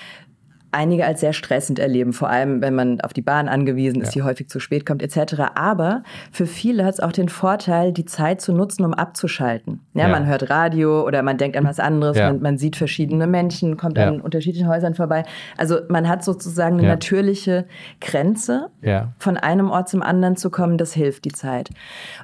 [0.77, 4.23] einige als sehr stressend erleben, vor allem wenn man auf die Bahn angewiesen ist, ja.
[4.23, 5.43] die häufig zu spät kommt etc.
[5.55, 9.81] Aber für viele hat es auch den Vorteil, die Zeit zu nutzen, um abzuschalten.
[9.95, 10.09] Ja, ja.
[10.09, 12.33] man hört Radio oder man denkt an was anderes, ja.
[12.33, 15.25] man, man, sieht verschiedene Menschen, kommt an unterschiedlichen Häusern vorbei.
[15.57, 17.67] Also man hat sozusagen eine natürliche
[18.01, 18.69] Grenze,
[19.19, 21.71] von einem Ort zum anderen zu kommen, das hilft die Zeit.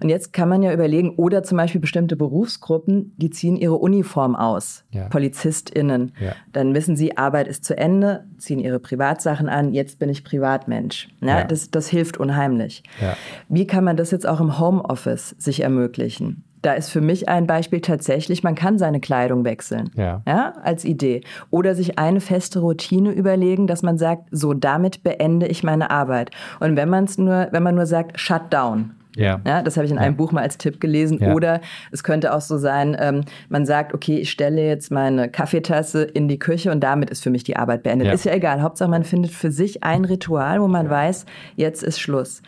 [0.01, 4.37] Und jetzt kann man ja überlegen, oder zum Beispiel bestimmte Berufsgruppen, die ziehen ihre Uniform
[4.37, 6.13] aus, PolizistInnen.
[6.53, 11.09] Dann wissen sie, Arbeit ist zu Ende, ziehen ihre Privatsachen an, jetzt bin ich Privatmensch.
[11.21, 11.45] Ja, ja.
[11.45, 12.83] Das, das hilft unheimlich.
[13.01, 13.17] Ja.
[13.49, 16.45] Wie kann man das jetzt auch im Homeoffice sich ermöglichen?
[16.63, 20.23] Da ist für mich ein Beispiel tatsächlich, man kann seine Kleidung wechseln, ja.
[20.27, 20.55] ja.
[20.63, 21.23] als Idee.
[21.51, 26.31] Oder sich eine feste Routine überlegen, dass man sagt, so damit beende ich meine Arbeit.
[26.61, 29.41] Und wenn man es nur, wenn man nur sagt, shut down, ja.
[29.47, 30.17] ja das habe ich in einem ja.
[30.17, 31.19] Buch mal als Tipp gelesen.
[31.21, 31.35] Ja.
[31.35, 36.03] Oder es könnte auch so sein, ähm, man sagt, okay, ich stelle jetzt meine Kaffeetasse
[36.03, 38.13] in die Küche und damit ist für mich die Arbeit beendet.
[38.13, 38.63] Ist ja egal.
[38.63, 42.43] Hauptsache, man findet für sich ein Ritual, wo man weiß, jetzt ist Schluss.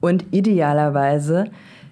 [0.00, 1.46] Und idealerweise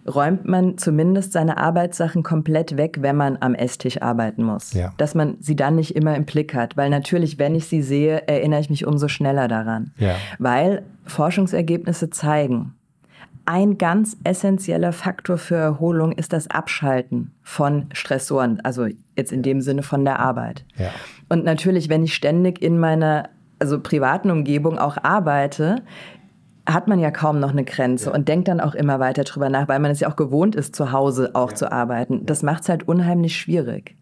[0.06, 4.72] räumt man zumindest seine Arbeitssachen komplett weg, wenn man am Esstisch arbeiten muss.
[4.74, 4.92] Ja.
[4.98, 6.76] Dass man sie dann nicht immer im Blick hat.
[6.76, 9.92] Weil natürlich, wenn ich sie sehe, erinnere ich mich umso schneller daran.
[9.98, 10.16] Ja.
[10.38, 12.74] Weil Forschungsergebnisse zeigen,
[13.46, 19.60] ein ganz essentieller Faktor für Erholung ist das Abschalten von Stressoren, also jetzt in dem
[19.60, 20.64] Sinne von der Arbeit.
[20.76, 20.90] Ja.
[21.28, 23.28] Und natürlich, wenn ich ständig in meiner
[23.58, 25.82] also privaten Umgebung auch arbeite,
[26.66, 28.14] hat man ja kaum noch eine Grenze ja.
[28.14, 30.74] und denkt dann auch immer weiter drüber nach, weil man es ja auch gewohnt ist,
[30.74, 31.56] zu Hause auch ja.
[31.56, 32.24] zu arbeiten.
[32.26, 33.96] Das macht es halt unheimlich schwierig.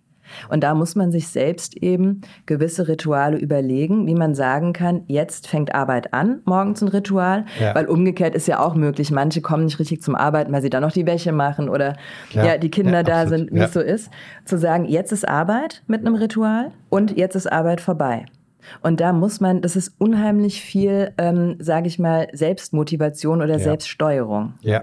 [0.49, 5.49] Und da muss man sich selbst eben gewisse Rituale überlegen, wie man sagen kann, jetzt
[5.49, 7.75] fängt Arbeit an, morgens ein Ritual, ja.
[7.75, 10.83] weil umgekehrt ist ja auch möglich, manche kommen nicht richtig zum Arbeiten, weil sie dann
[10.83, 11.97] noch die Wäsche machen oder
[12.31, 14.11] ja, ja die Kinder ja, da sind, wie es so ist.
[14.45, 18.27] Zu sagen, jetzt ist Arbeit mit einem Ritual und jetzt ist Arbeit vorbei.
[18.81, 23.59] Und da muss man, das ist unheimlich viel, ähm, sage ich mal, Selbstmotivation oder.
[23.59, 24.55] Selbststeuerung.
[24.61, 24.83] Ja.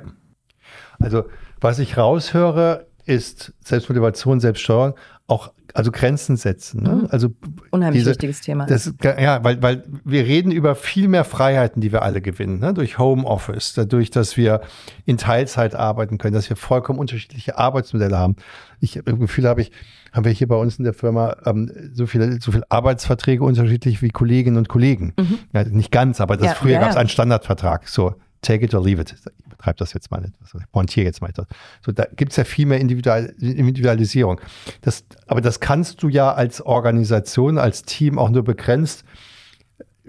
[1.00, 1.24] Also
[1.62, 4.94] was ich raushöre, ist Selbstmotivation, Selbststeuerung,
[5.30, 6.84] auch also Grenzen setzen.
[6.84, 6.90] Ne?
[6.90, 7.08] Mhm.
[7.12, 7.30] Also
[7.72, 8.66] unheimlich diese, wichtiges Thema.
[8.66, 12.74] Das, ja, weil, weil wir reden über viel mehr Freiheiten, die wir alle gewinnen, ne?
[12.74, 14.62] durch Homeoffice, dadurch, dass wir
[15.06, 18.36] in Teilzeit arbeiten können, dass wir vollkommen unterschiedliche Arbeitsmodelle haben.
[18.80, 19.72] Ich im Gefühl habe ich,
[20.12, 24.02] haben wir hier bei uns in der Firma ähm, so viele, so viele Arbeitsverträge unterschiedlich
[24.02, 25.14] wie Kolleginnen und Kollegen.
[25.20, 25.40] Mhm.
[25.54, 27.88] Ja, nicht ganz, aber das ja, früher ja, gab es einen Standardvertrag.
[27.88, 29.14] So take it or leave it.
[29.14, 30.34] Ich betreibe das jetzt mal nicht.
[30.44, 31.48] Ich pointiere jetzt mal etwas.
[31.86, 34.40] So, da gibt es ja viel mehr Individual, Individualisierung.
[34.82, 39.04] Das, aber das kannst du ja als Organisation, als Team auch nur begrenzt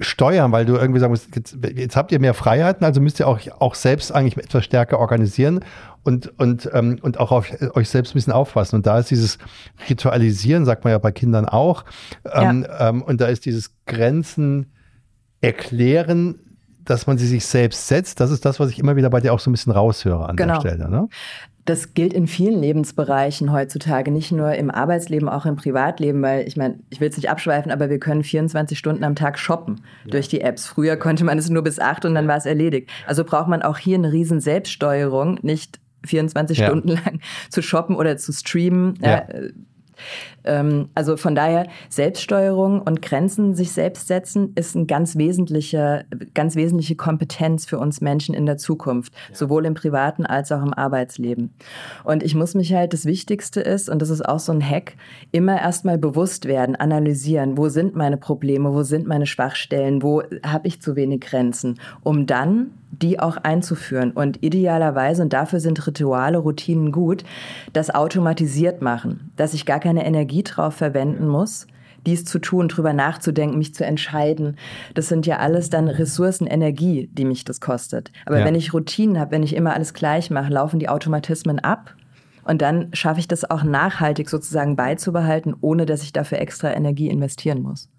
[0.00, 3.28] steuern, weil du irgendwie sagen musst, jetzt, jetzt habt ihr mehr Freiheiten, also müsst ihr
[3.28, 5.60] auch, auch selbst eigentlich etwas stärker organisieren
[6.02, 8.76] und, und, ähm, und auch auf euch selbst ein bisschen aufpassen.
[8.76, 9.38] Und da ist dieses
[9.88, 11.84] Ritualisieren, sagt man ja bei Kindern auch,
[12.32, 12.88] ähm, ja.
[12.88, 14.72] ähm, und da ist dieses Grenzen
[15.42, 16.38] erklären,
[16.84, 19.32] dass man sie sich selbst setzt, das ist das, was ich immer wieder bei dir
[19.32, 20.60] auch so ein bisschen raushöre an genau.
[20.60, 20.90] der Stelle.
[20.90, 21.08] Ne?
[21.66, 26.56] Das gilt in vielen Lebensbereichen heutzutage, nicht nur im Arbeitsleben, auch im Privatleben, weil ich
[26.56, 30.10] meine, ich will es nicht abschweifen, aber wir können 24 Stunden am Tag shoppen ja.
[30.10, 30.66] durch die Apps.
[30.66, 32.90] Früher konnte man es nur bis acht und dann war es erledigt.
[33.06, 36.66] Also braucht man auch hier eine riesen Selbststeuerung, nicht 24 ja.
[36.66, 38.94] Stunden lang zu shoppen oder zu streamen.
[39.02, 39.24] Ja.
[40.42, 46.04] Äh, ähm, also von daher, Selbststeuerung und Grenzen sich selbst setzen ist eine ganz wesentliche,
[46.34, 49.34] ganz wesentliche Kompetenz für uns Menschen in der Zukunft, ja.
[49.34, 51.52] sowohl im privaten als auch im Arbeitsleben.
[52.04, 54.94] Und ich muss mich halt, das Wichtigste ist, und das ist auch so ein Hack,
[55.32, 60.68] immer erstmal bewusst werden, analysieren, wo sind meine Probleme, wo sind meine Schwachstellen, wo habe
[60.68, 66.38] ich zu wenig Grenzen, um dann die auch einzuführen und idealerweise, und dafür sind Rituale,
[66.38, 67.24] Routinen gut,
[67.72, 71.66] das automatisiert machen, dass ich gar keine Energie drauf verwenden muss,
[72.06, 74.56] dies zu tun, drüber nachzudenken, mich zu entscheiden.
[74.94, 78.10] Das sind ja alles dann Ressourcen, Energie, die mich das kostet.
[78.26, 78.44] Aber ja.
[78.44, 81.94] wenn ich Routinen habe, wenn ich immer alles gleich mache, laufen die Automatismen ab.
[82.44, 87.08] Und dann schaffe ich das auch nachhaltig sozusagen beizubehalten, ohne dass ich dafür extra Energie
[87.08, 87.90] investieren muss.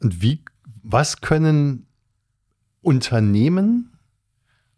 [0.00, 0.42] Und wie,
[0.82, 1.86] was können
[2.84, 3.92] Unternehmen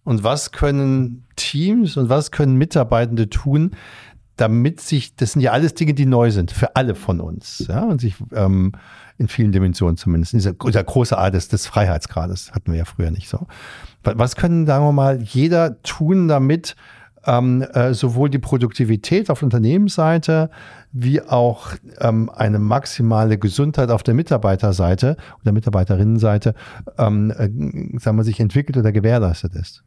[0.05, 3.73] und was können Teams und was können Mitarbeitende tun,
[4.37, 7.83] damit sich, das sind ja alles Dinge, die neu sind, für alle von uns, ja,
[7.85, 8.73] und sich ähm,
[9.19, 10.35] in vielen Dimensionen zumindest.
[10.35, 13.47] Dieser, dieser große Art des, des Freiheitsgrades hatten wir ja früher nicht so.
[14.03, 16.77] Was können, sagen wir mal, jeder tun, damit
[17.27, 20.51] ähm, äh, sowohl die Produktivität auf Unternehmensseite
[20.93, 26.55] wie auch ähm, eine maximale Gesundheit auf der Mitarbeiterseite oder Mitarbeiterinnenseite,
[26.99, 29.85] ähm, äh, sagen wir, sich entwickelt oder gewährleistet ist?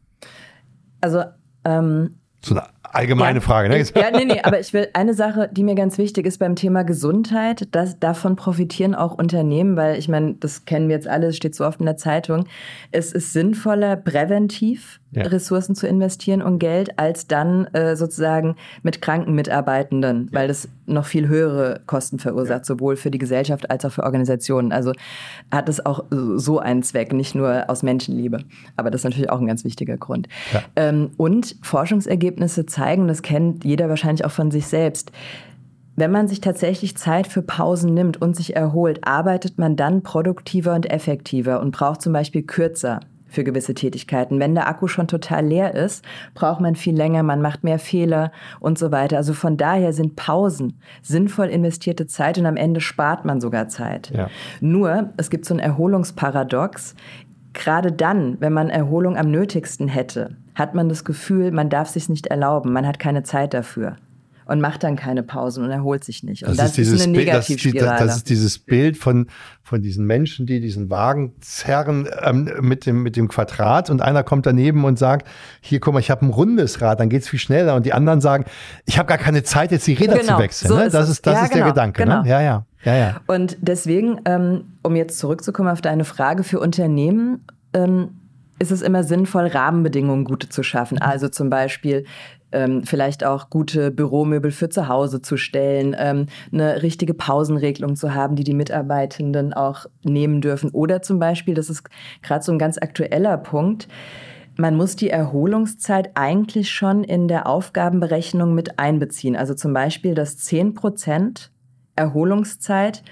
[1.00, 1.24] Also
[1.64, 3.68] ähm, so eine allgemeine ja, Frage.
[3.68, 3.78] Ne?
[3.78, 6.56] Ich, ja, nee, nee, aber ich will eine Sache, die mir ganz wichtig ist beim
[6.56, 11.28] Thema Gesundheit, dass davon profitieren auch Unternehmen, weil ich meine, das kennen wir jetzt alle,
[11.28, 12.46] es steht so oft in der Zeitung.
[12.92, 15.22] Es ist sinnvoller, präventiv ja.
[15.24, 20.38] Ressourcen zu investieren und Geld, als dann äh, sozusagen mit kranken Mitarbeitenden, ja.
[20.38, 22.64] weil das noch viel höhere Kosten verursacht, ja.
[22.64, 24.72] sowohl für die Gesellschaft als auch für Organisationen.
[24.72, 24.92] Also
[25.50, 26.04] hat es auch
[26.36, 28.38] so einen Zweck, nicht nur aus Menschenliebe.
[28.76, 30.28] Aber das ist natürlich auch ein ganz wichtiger Grund.
[30.76, 35.12] Ähm, und Forschungsergebnisse zeigen, das kennt jeder wahrscheinlich auch von sich selbst,
[35.96, 40.74] wenn man sich tatsächlich Zeit für Pausen nimmt und sich erholt, arbeitet man dann produktiver
[40.74, 44.40] und effektiver und braucht zum Beispiel kürzer für gewisse Tätigkeiten.
[44.40, 48.32] Wenn der Akku schon total leer ist, braucht man viel länger, man macht mehr Fehler
[48.58, 49.16] und so weiter.
[49.16, 54.10] Also von daher sind Pausen sinnvoll investierte Zeit und am Ende spart man sogar Zeit.
[54.14, 54.28] Ja.
[54.60, 56.94] Nur, es gibt so ein Erholungsparadox.
[57.52, 62.08] Gerade dann, wenn man Erholung am nötigsten hätte, hat man das Gefühl, man darf sich
[62.08, 63.96] nicht erlauben, man hat keine Zeit dafür.
[64.50, 66.42] Und macht dann keine Pausen und erholt sich nicht.
[66.42, 68.04] Und das, das, ist, ist, eine Bild, das, Negativspirale.
[68.04, 69.28] das ist dieses Bild von,
[69.62, 74.24] von diesen Menschen, die diesen Wagen zerren ähm, mit, dem, mit dem Quadrat und einer
[74.24, 75.28] kommt daneben und sagt,
[75.60, 78.20] hier guck mal, ich habe ein rundes Rad, dann geht's viel schneller und die anderen
[78.20, 78.44] sagen,
[78.86, 80.68] ich habe gar keine Zeit, jetzt die Räder Genau, zu wechseln.
[80.68, 80.90] so ne?
[80.90, 81.10] Das es.
[81.10, 82.02] ist, das Ja, ist der genau, Gedanke.
[82.02, 82.22] genau.
[82.22, 82.28] Ne?
[82.28, 83.20] Ja, ja, ja, ja.
[83.28, 88.16] Und deswegen, ähm, um jetzt zurückzukommen auf deine Frage für Unternehmen, ähm,
[88.58, 90.98] ist es immer sinnvoll, Rahmenbedingungen gute zu schaffen.
[90.98, 92.04] Also zum Beispiel
[92.52, 98.14] ähm, vielleicht auch gute Büromöbel für zu Hause zu stellen, ähm, eine richtige Pausenregelung zu
[98.14, 100.70] haben, die die Mitarbeitenden auch nehmen dürfen.
[100.70, 101.88] Oder zum Beispiel, das ist
[102.22, 103.88] gerade so ein ganz aktueller Punkt,
[104.56, 109.36] man muss die Erholungszeit eigentlich schon in der Aufgabenberechnung mit einbeziehen.
[109.36, 111.50] Also zum Beispiel, dass 10 Prozent
[111.96, 113.02] Erholungszeit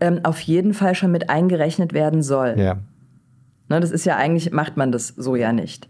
[0.00, 2.54] ähm, auf jeden Fall schon mit eingerechnet werden soll.
[2.58, 2.78] ja.
[3.68, 5.88] Ne, das ist ja eigentlich, macht man das so ja nicht.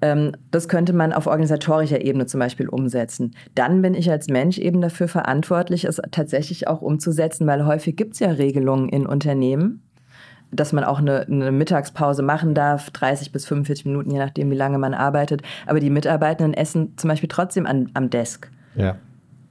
[0.00, 3.34] Ähm, das könnte man auf organisatorischer Ebene zum Beispiel umsetzen.
[3.54, 8.14] Dann bin ich als Mensch eben dafür verantwortlich, es tatsächlich auch umzusetzen, weil häufig gibt
[8.14, 9.82] es ja Regelungen in Unternehmen,
[10.50, 14.56] dass man auch eine, eine Mittagspause machen darf, 30 bis 45 Minuten, je nachdem, wie
[14.56, 15.42] lange man arbeitet.
[15.66, 18.50] Aber die Mitarbeitenden essen zum Beispiel trotzdem an, am Desk.
[18.74, 18.96] ja.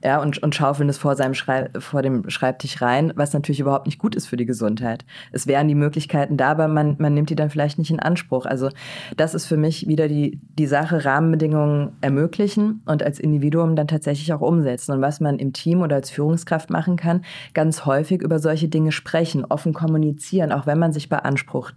[0.02, 3.84] Ja, und, und schaufeln es vor, seinem Schrei vor dem Schreibtisch rein, was natürlich überhaupt
[3.84, 5.04] nicht gut ist für die Gesundheit.
[5.30, 8.46] Es wären die Möglichkeiten da, aber man, man nimmt die dann vielleicht nicht in Anspruch.
[8.46, 8.70] Also
[9.18, 14.32] das ist für mich wieder die, die Sache, Rahmenbedingungen ermöglichen und als Individuum dann tatsächlich
[14.32, 14.92] auch umsetzen.
[14.92, 18.92] Und was man im Team oder als Führungskraft machen kann, ganz häufig über solche Dinge
[18.92, 21.74] sprechen, offen kommunizieren, auch wenn man sich beansprucht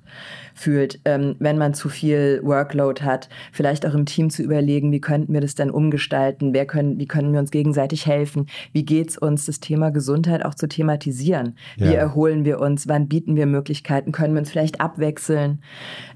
[0.53, 5.01] fühlt, ähm, wenn man zu viel Workload hat, vielleicht auch im Team zu überlegen, wie
[5.01, 9.17] könnten wir das denn umgestalten, wer können, wie können wir uns gegenseitig helfen, wie geht's
[9.17, 11.93] uns, das Thema Gesundheit auch zu thematisieren, wie Ja.
[11.93, 15.59] erholen wir uns, wann bieten wir Möglichkeiten, können wir uns vielleicht abwechseln,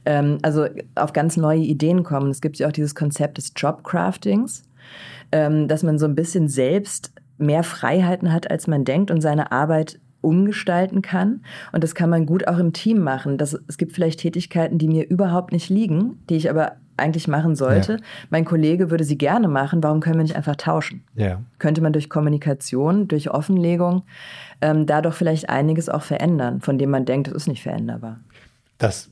[0.05, 2.29] ähm, also auf ganz neue Ideen kommen.
[2.29, 4.63] Es gibt ja auch dieses Konzept des Jobcraftings,
[5.31, 9.51] ähm, dass man so ein bisschen selbst mehr Freiheiten hat, als man denkt und seine
[9.51, 11.41] Arbeit umgestalten kann.
[11.71, 13.37] Und das kann man gut auch im Team machen.
[13.37, 17.55] Das, es gibt vielleicht Tätigkeiten, die mir überhaupt nicht liegen, die ich aber eigentlich machen
[17.55, 17.93] sollte.
[17.93, 17.99] Ja.
[18.29, 19.83] Mein Kollege würde sie gerne machen.
[19.83, 21.03] Warum können wir nicht einfach tauschen?
[21.15, 21.39] ja.
[21.59, 24.03] Könnte man durch Kommunikation, durch Offenlegung
[24.61, 28.19] ähm, dadurch vielleicht einiges auch verändern, von dem man denkt, es ist nicht veränderbar.
[28.79, 29.09] das,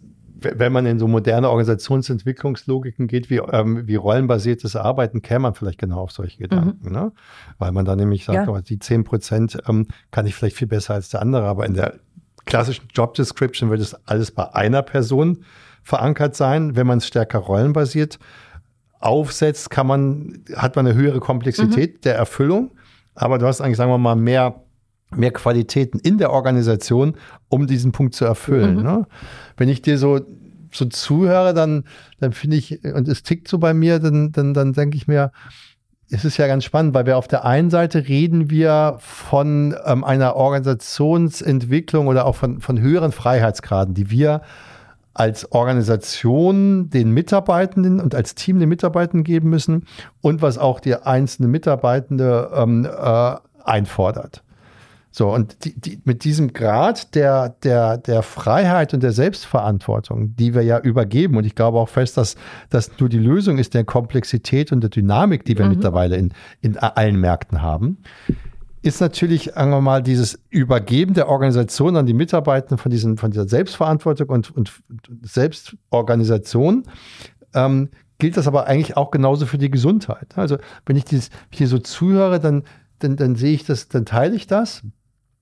[0.55, 5.79] wenn man in so moderne Organisationsentwicklungslogiken geht, wie, ähm, wie rollenbasiertes Arbeiten, käme man vielleicht
[5.79, 6.91] genau auf solche Gedanken.
[6.91, 7.11] Ne?
[7.57, 8.53] Weil man dann nämlich sagt, Ja.
[8.53, 11.73] oh, die 10 Prozent ähm, kann ich vielleicht viel besser als der andere, aber in
[11.73, 11.95] der
[12.45, 15.43] klassischen Job Description wird es alles bei einer Person
[15.83, 16.75] verankert sein.
[16.75, 18.19] Wenn man es stärker rollenbasiert
[18.99, 22.71] aufsetzt, kann man, hat man eine höhere Komplexität der Erfüllung,
[23.13, 24.61] aber du hast eigentlich, sagen wir mal, mehr
[25.17, 27.15] mehr Qualitäten in der Organisation,
[27.49, 28.83] um diesen Punkt zu erfüllen.
[28.83, 29.07] Ne?
[29.57, 30.21] Wenn ich dir so,
[30.71, 31.85] so zuhöre, dann,
[32.19, 35.31] dann finde ich, und es tickt so bei mir, dann, dann, dann denke ich mir,
[36.09, 40.03] es ist ja ganz spannend, weil wir auf der einen Seite reden wir von ähm,
[40.03, 44.41] einer Organisationsentwicklung oder auch von, von höheren Freiheitsgraden, die wir
[45.15, 49.87] als Organisation den Mitarbeitenden und als Team den Mitarbeitenden geben müssen
[50.21, 54.43] und was auch der einzelne Mitarbeitende ähm, äh, einfordert.
[55.17, 60.53] So, und die, die, mit diesem Grad der, der, der Freiheit und der Selbstverantwortung, die
[60.53, 62.35] wir ja übergeben, und ich glaube auch fest, dass
[62.69, 66.77] das nur die Lösung ist der Komplexität und der Dynamik, die wir mittlerweile in, in
[66.77, 67.99] allen Märkten haben,
[68.81, 73.31] ist natürlich, sagen wir mal, dieses Übergeben der Organisation an die Mitarbeitenden von, diesen, von
[73.31, 74.73] dieser Selbstverantwortung und, und
[75.21, 76.83] Selbstorganisation.
[77.53, 80.37] Ähm, gilt das aber eigentlich auch genauso für die Gesundheit.
[80.37, 82.63] Also wenn ich dieses hier so zuhöre, dann,
[82.99, 84.83] dann, dann sehe ich das, dann teile ich das.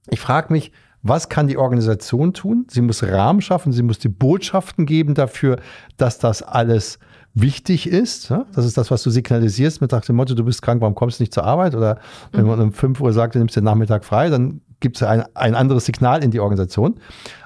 [0.09, 2.65] Ich frage mich, was kann die Organisation tun?
[2.69, 5.57] Sie muss Rahmen schaffen, sie muss die Botschaften geben dafür,
[5.97, 6.97] dass das alles
[7.33, 8.31] wichtig ist.
[8.53, 11.23] Das ist das, was du signalisierst mit dem Motto, du bist krank, warum kommst du
[11.23, 11.75] nicht zur Arbeit?
[11.75, 11.99] Oder
[12.31, 15.23] wenn man um 5 Uhr sagt, du nimmst den Nachmittag frei, dann gibt es ein,
[15.33, 16.95] ein anderes Signal in die Organisation.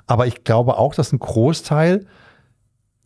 [0.05, 2.05] Aber ich glaube auch, dass ein Großteil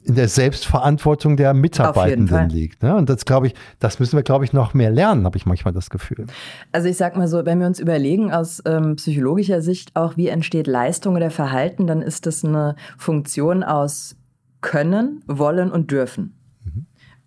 [0.03, 2.83] in der Selbstverantwortung der Mitarbeitenden liegt.
[2.83, 2.95] Ne?
[2.95, 5.73] Und das glaube ich, das müssen wir, glaube ich, noch mehr lernen, habe ich manchmal
[5.73, 6.25] das Gefühl.
[6.71, 10.27] Also ich sag mal so, wenn wir uns überlegen aus ähm, psychologischer Sicht auch, wie
[10.27, 14.15] entsteht Leistung oder Verhalten, dann ist das eine Funktion aus
[14.61, 16.35] Können, Wollen und Dürfen.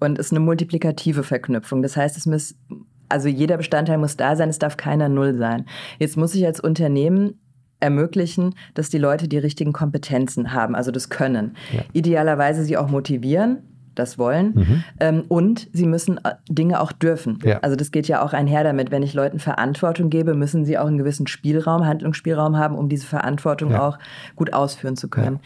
[0.01, 1.81] Und ist eine multiplikative Verknüpfung.
[1.81, 2.57] Das heißt, es muss,
[3.09, 5.67] also jeder Bestandteil muss da sein, es darf keiner Null sein.
[5.99, 7.39] Jetzt muss ich als Unternehmen
[7.81, 11.57] ermöglichen, dass die Leute die richtigen Kompetenzen haben, also das Können.
[11.73, 11.83] Ja.
[11.93, 13.59] Idealerweise sie auch motivieren,
[13.95, 14.85] das wollen.
[14.99, 17.39] Ähm, und sie müssen äh, Dinge auch dürfen.
[17.45, 17.61] Ja.
[17.61, 20.87] Also das geht ja auch einher damit, wenn ich Leuten Verantwortung gebe, müssen sie auch
[20.87, 23.87] einen gewissen Spielraum, Handlungsspielraum haben, um diese Verantwortung Ja.
[23.89, 23.99] auch
[24.35, 25.41] gut ausführen zu können.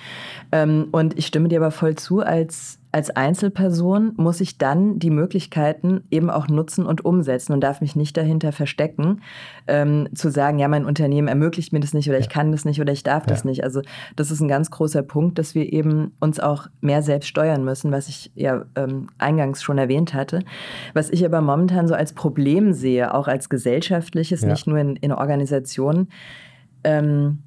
[0.53, 5.11] Ähm, und ich stimme dir aber voll zu, als als Einzelperson muss ich dann die
[5.11, 9.21] Möglichkeiten eben auch nutzen und umsetzen und darf mich nicht dahinter verstecken,
[9.67, 12.23] ähm, zu sagen, ja, mein Unternehmen ermöglicht mir das nicht oder ja.
[12.23, 13.29] ich kann das nicht oder ich darf ja.
[13.29, 13.63] das nicht.
[13.63, 13.83] Also
[14.17, 17.93] das ist ein ganz großer Punkt, dass wir eben uns auch mehr selbst steuern müssen,
[17.93, 20.41] was ich ja ähm, eingangs schon erwähnt hatte.
[20.95, 24.49] Was ich aber momentan so als Problem sehe, auch als gesellschaftliches, ja.
[24.49, 26.09] nicht nur in, in Organisationen,
[26.85, 27.41] ähm,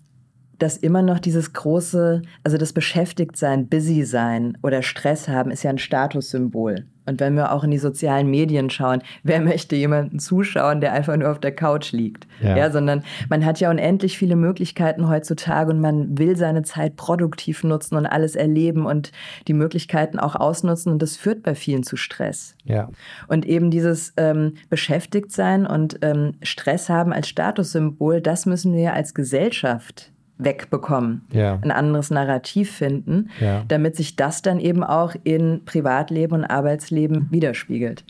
[0.62, 5.72] dass immer noch dieses große, also das Beschäftigtsein, busy sein oder Stress haben, ist ja
[5.72, 6.86] ein Statussymbol.
[7.08, 11.18] Und wenn wir auch in die sozialen Medien schauen, wer möchte jemanden zuschauen, der einfach
[11.18, 12.28] nur auf der Couch liegt?
[12.42, 12.56] Ja.
[12.56, 12.72] ja.
[12.72, 17.96] sondern man hat ja unendlich viele Möglichkeiten heutzutage und man will seine Zeit produktiv nutzen
[17.96, 19.12] und alles erleben und
[19.48, 22.56] die Möglichkeiten auch ausnutzen und das führt bei vielen zu Stress.
[22.66, 22.90] Ja.
[23.28, 29.16] Und eben dieses ähm, Beschäftigtsein und ähm, Stress haben als Statussymbol, das müssen wir als
[29.16, 30.11] Gesellschaft
[30.44, 31.60] wegbekommen, ja.
[31.62, 33.64] ein anderes Narrativ finden, ja.
[33.68, 38.04] damit sich das dann eben auch in Privatleben und Arbeitsleben widerspiegelt.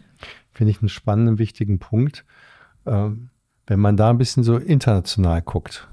[0.52, 2.26] Finde ich einen spannenden, wichtigen Punkt.
[2.86, 3.30] Ähm,
[3.68, 5.88] wenn man da ein bisschen so international guckt,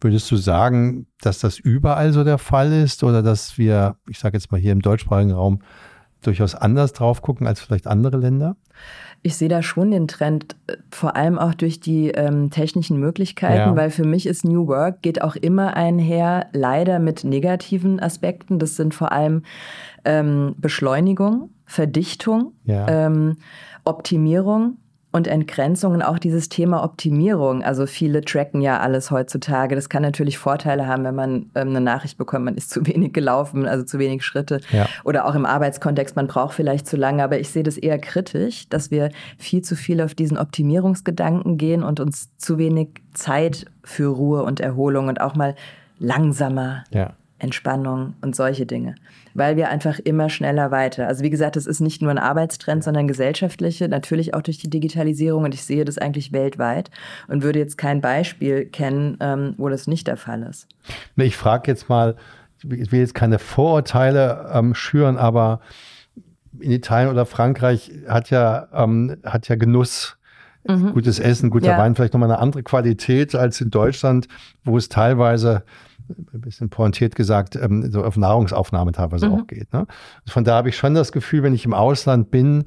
[0.00, 4.36] würdest du sagen, dass das überall so der Fall ist oder dass wir, ich sage
[4.36, 5.60] jetzt mal hier im deutschsprachigen Raum,
[6.22, 8.56] durchaus anders drauf gucken als vielleicht andere Länder?
[9.24, 13.70] Ich sehe da schon den Trend, äh, vor allem auch durch die ähm, technischen Möglichkeiten,
[13.70, 13.76] ja.
[13.76, 18.58] weil für mich ist New Work geht auch immer einher, leider mit negativen Aspekten.
[18.58, 19.42] Das sind vor allem
[20.04, 22.86] ähm, Beschleunigung, Verdichtung, ja.
[22.88, 23.36] ähm,
[23.84, 24.78] Optimierung
[25.12, 27.62] und Entgrenzung und auch dieses Thema Optimierung.
[27.62, 29.74] Also viele tracken ja alles heutzutage.
[29.74, 33.12] Das kann natürlich Vorteile haben, wenn man ähm, eine Nachricht bekommt, man ist zu wenig
[33.12, 34.60] gelaufen, also zu wenig Schritte.
[34.70, 34.88] Ja.
[35.04, 37.22] Oder auch im Arbeitskontext, man braucht vielleicht zu lange.
[37.22, 41.82] Aber ich sehe das eher kritisch, dass wir viel zu viel auf diesen Optimierungsgedanken gehen
[41.82, 45.54] und uns zu wenig Zeit für Ruhe und Erholung und auch mal
[45.98, 47.12] langsamer ja.
[47.38, 48.94] Entspannung und solche Dinge.
[49.34, 51.06] Weil wir einfach immer schneller weiter.
[51.08, 54.70] Also wie gesagt, das ist nicht nur ein Arbeitstrend, sondern gesellschaftliche, natürlich auch durch die
[54.70, 56.90] Digitalisierung und ich sehe das eigentlich weltweit
[57.28, 60.68] und würde jetzt kein Beispiel kennen, ähm, wo das nicht der Fall ist.
[61.16, 62.16] Ich frage jetzt mal,
[62.62, 65.60] ich will jetzt keine Vorurteile ähm, schüren, aber
[66.60, 70.16] in Italien oder Frankreich hat ja, ähm, hat ja Genuss.
[70.64, 70.92] Mhm.
[70.92, 71.78] Gutes Essen, guter ja.
[71.78, 74.28] Wein, vielleicht nochmal eine andere Qualität als in Deutschland,
[74.62, 75.64] wo es teilweise
[76.08, 79.34] ein bisschen pointiert gesagt, ähm, so auf Nahrungsaufnahme teilweise mhm.
[79.34, 79.72] auch geht.
[79.72, 79.86] Ne?
[80.26, 82.64] Von da habe ich schon das Gefühl, wenn ich im Ausland bin,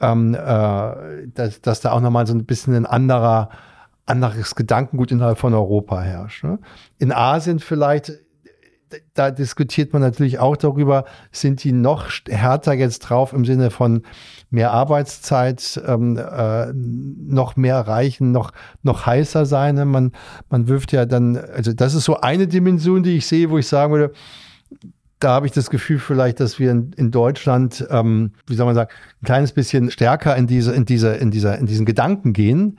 [0.00, 3.50] ähm, äh, dass, dass da auch nochmal so ein bisschen ein anderer,
[4.06, 6.44] anderes Gedankengut innerhalb von Europa herrscht.
[6.44, 6.58] Ne?
[6.98, 8.12] In Asien vielleicht
[9.14, 14.02] da diskutiert man natürlich auch darüber, sind die noch härter jetzt drauf im Sinne von
[14.50, 18.52] mehr Arbeitszeit, ähm, äh, noch mehr reichen, noch,
[18.82, 19.76] noch heißer sein.
[19.76, 19.84] Ne?
[19.84, 20.12] Man,
[20.50, 23.66] man wirft ja dann, also das ist so eine Dimension, die ich sehe, wo ich
[23.66, 24.12] sagen würde,
[25.18, 28.74] da habe ich das Gefühl vielleicht, dass wir in, in Deutschland, ähm, wie soll man
[28.74, 28.90] sagen,
[29.22, 32.78] ein kleines bisschen stärker in diese, in diese, in dieser, in diesen Gedanken gehen.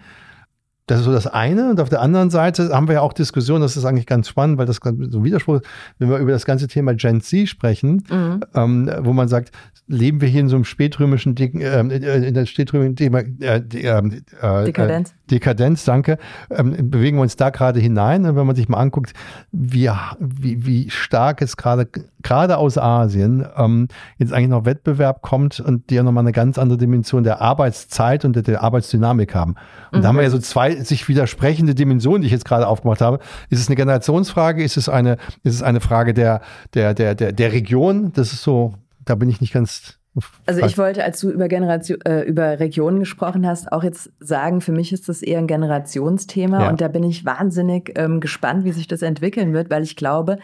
[0.85, 1.69] Das ist so das eine.
[1.69, 4.57] Und auf der anderen Seite haben wir ja auch Diskussionen, das ist eigentlich ganz spannend,
[4.57, 5.65] weil das so ein Widerspruch ist,
[5.97, 8.41] wenn wir über das ganze Thema Gen Z sprechen, mhm.
[8.53, 9.51] ähm, wo man sagt,
[9.87, 14.65] leben wir hier in so einem spätrömischen, äh, in der spätrömischen Thema, äh, ähm, äh,
[14.65, 15.13] Dekadenz.
[15.29, 16.17] Dekadenz, danke.
[16.49, 18.25] Ähm, bewegen wir uns da gerade hinein.
[18.25, 19.13] Und wenn man sich mal anguckt,
[19.51, 21.87] wie, wie, wie stark es gerade,
[22.21, 26.57] gerade aus Asien, ähm, jetzt eigentlich noch Wettbewerb kommt und die ja nochmal eine ganz
[26.57, 29.55] andere Dimension der Arbeitszeit und der, der Arbeitsdynamik haben.
[29.91, 30.01] Und mhm.
[30.01, 33.19] da haben wir ja so zwei sich widersprechende Dimensionen, die ich jetzt gerade aufgemacht habe.
[33.49, 34.63] Ist es eine Generationsfrage?
[34.63, 36.41] Ist es eine, ist es eine Frage der,
[36.73, 38.11] der, der, der, der Region?
[38.13, 38.73] Das ist so
[39.05, 39.99] da bin ich nicht ganz.
[40.45, 44.61] Also ich wollte, als du über Generation, äh, über Regionen gesprochen hast, auch jetzt sagen,
[44.61, 46.69] für mich ist das eher ein Generationsthema ja.
[46.69, 50.37] und da bin ich wahnsinnig ähm, gespannt, wie sich das entwickeln wird, weil ich glaube,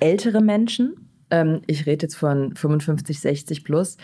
[0.00, 3.96] ältere Menschen, ähm, ich rede jetzt von 55, 60 plus,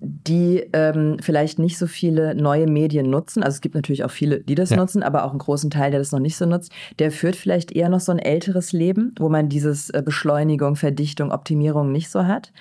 [0.00, 3.42] die ähm, vielleicht nicht so viele neue Medien nutzen.
[3.42, 4.76] Also es gibt natürlich auch viele, die das ja.
[4.76, 6.72] nutzen, aber auch einen großen Teil, der das noch nicht so nutzt.
[6.98, 11.32] Der führt vielleicht eher noch so ein älteres Leben, wo man dieses äh, Beschleunigung, Verdichtung,
[11.32, 12.52] Optimierung nicht so hat.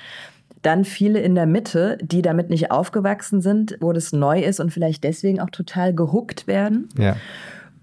[0.63, 4.71] Dann viele in der Mitte, die damit nicht aufgewachsen sind, wo das neu ist und
[4.71, 6.89] vielleicht deswegen auch total gehuckt werden.
[6.97, 7.17] Ja.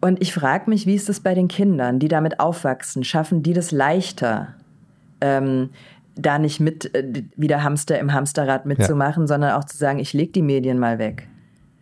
[0.00, 3.04] Und ich frage mich, wie ist das bei den Kindern, die damit aufwachsen?
[3.04, 4.48] Schaffen die das leichter?
[5.20, 5.70] Ähm,
[6.16, 9.26] da nicht mit äh, wie der Hamster im Hamsterrad mitzumachen, ja.
[9.26, 11.28] sondern auch zu sagen, ich lege die Medien mal weg,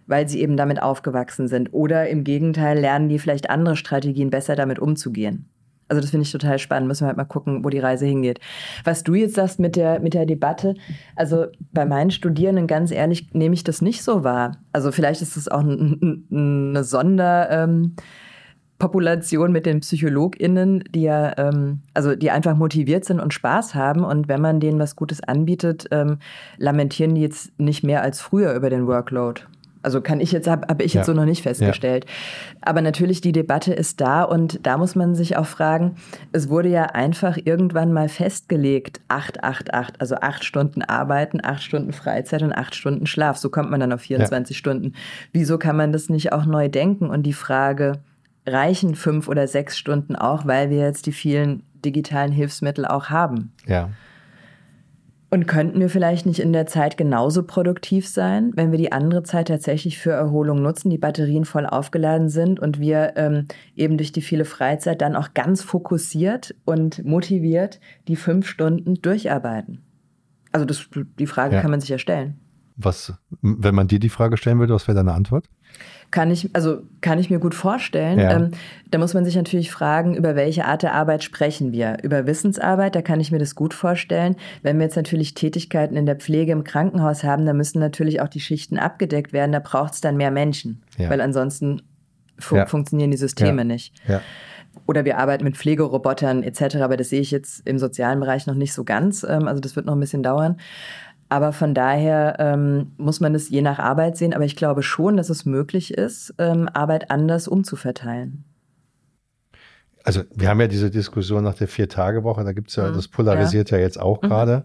[0.07, 1.73] weil sie eben damit aufgewachsen sind.
[1.73, 5.49] Oder im Gegenteil lernen die vielleicht andere Strategien, besser damit umzugehen.
[5.89, 6.89] Also das finde ich total spannend.
[6.89, 8.41] Müssen wir halt mal gucken, wo die Reise hingeht.
[8.85, 10.75] Was du jetzt sagst mit der, mit der Debatte,
[11.17, 14.57] also bei meinen Studierenden, ganz ehrlich, nehme ich das nicht so wahr.
[14.73, 17.51] Also vielleicht ist das auch eine Sonder...
[17.51, 17.97] Ähm,
[18.83, 24.03] Population mit den PsychologInnen, die ja, ähm, also die einfach motiviert sind und Spaß haben.
[24.03, 26.19] Und wenn man denen was Gutes anbietet, ähm,
[26.57, 29.43] lamentieren die jetzt nicht mehr als früher über den Workload.
[29.83, 31.13] Also kann ich jetzt, habe hab ich jetzt ja.
[31.13, 32.07] so noch nicht festgestellt.
[32.07, 32.59] Ja.
[32.63, 35.95] Aber natürlich, die Debatte ist da und da muss man sich auch fragen,
[36.33, 41.63] es wurde ja einfach irgendwann mal festgelegt, 8, 8, 8, also acht Stunden arbeiten, acht
[41.63, 43.37] Stunden Freizeit und acht Stunden Schlaf.
[43.37, 44.59] So kommt man dann auf 24 ja.
[44.59, 44.95] Stunden.
[45.33, 47.11] Wieso kann man das nicht auch neu denken?
[47.11, 48.01] Und die Frage,
[48.47, 53.53] reichen fünf oder sechs Stunden auch, weil wir jetzt die vielen digitalen Hilfsmittel auch haben?
[53.67, 53.91] Ja.
[55.31, 59.23] Und könnten wir vielleicht nicht in der Zeit genauso produktiv sein, wenn wir die andere
[59.23, 64.13] Zeit tatsächlich für Erholung nutzen, die Batterien voll aufgeladen sind und wir ähm, eben durch
[64.13, 69.81] die viele Freizeit dann auch ganz fokussiert und motiviert die fünf Stunden durcharbeiten?
[70.53, 70.87] Also das,
[71.19, 71.63] die Frage ja.
[71.63, 72.39] kann man sich ja stellen.
[72.77, 75.47] Was, wenn man dir die Frage stellen würde, was wäre deine Antwort?
[76.13, 78.21] Kann ich, also kann ich mir gut vorstellen.
[78.21, 78.37] Ja.
[78.37, 78.53] Ähm,
[78.91, 81.97] da muss man sich natürlich fragen, über welche Art der Arbeit sprechen wir?
[82.03, 84.37] Über Wissensarbeit, da kann ich mir das gut vorstellen.
[84.63, 88.29] Wenn wir jetzt natürlich Tätigkeiten in der Pflege im Krankenhaus haben, da müssen natürlich auch
[88.29, 89.51] die Schichten abgedeckt werden.
[89.51, 91.11] Da braucht es dann mehr Menschen, ja.
[91.11, 91.83] weil ansonsten
[92.39, 92.67] fu ja.
[92.67, 93.95] funktionieren die Systeme nicht.
[94.87, 98.55] Oder wir arbeiten mit Pflegerobotern etc., aber das sehe ich jetzt im sozialen Bereich noch
[98.55, 99.23] nicht so ganz.
[99.23, 100.59] Ähm, also das wird noch ein bisschen dauern.
[101.33, 104.35] Aber von daher ähm, muss man es je nach Arbeit sehen.
[104.35, 108.45] Aber ich glaube schon, dass es möglich ist, ähm, Arbeit anders umzuverteilen.
[110.05, 112.95] Also wir haben ja diese Diskussion nach der Vier-Tage-Woche, da gibt es ja, mhm.
[112.95, 114.27] das polarisiert ja, ja jetzt auch mhm.
[114.27, 114.65] gerade.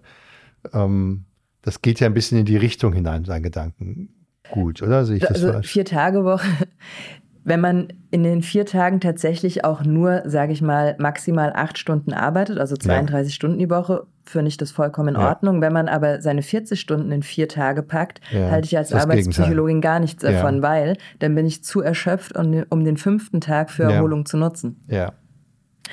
[0.74, 1.24] Ähm,
[1.62, 4.10] das geht ja ein bisschen in die Richtung hinein, sein Gedanken.
[4.52, 5.06] Gut, oder?
[5.06, 6.68] Sehe ich das also Vier-Tage-Woche
[7.46, 12.12] wenn man in den vier Tagen tatsächlich auch nur, sage ich mal, maximal acht Stunden
[12.12, 13.34] arbeitet, also 32 ja.
[13.34, 15.30] Stunden die Woche, finde ich das vollkommen in ja.
[15.30, 15.62] Ordnung.
[15.62, 19.76] Wenn man aber seine 40 Stunden in vier Tage packt, ja, halte ich als Arbeitspsychologin
[19.76, 19.92] Gegenteil.
[19.92, 23.84] gar nichts davon, weil dann bin ich zu erschöpft, um, um den fünften Tag für
[23.84, 24.84] Erholung zu nutzen.
[24.88, 25.14] Ja.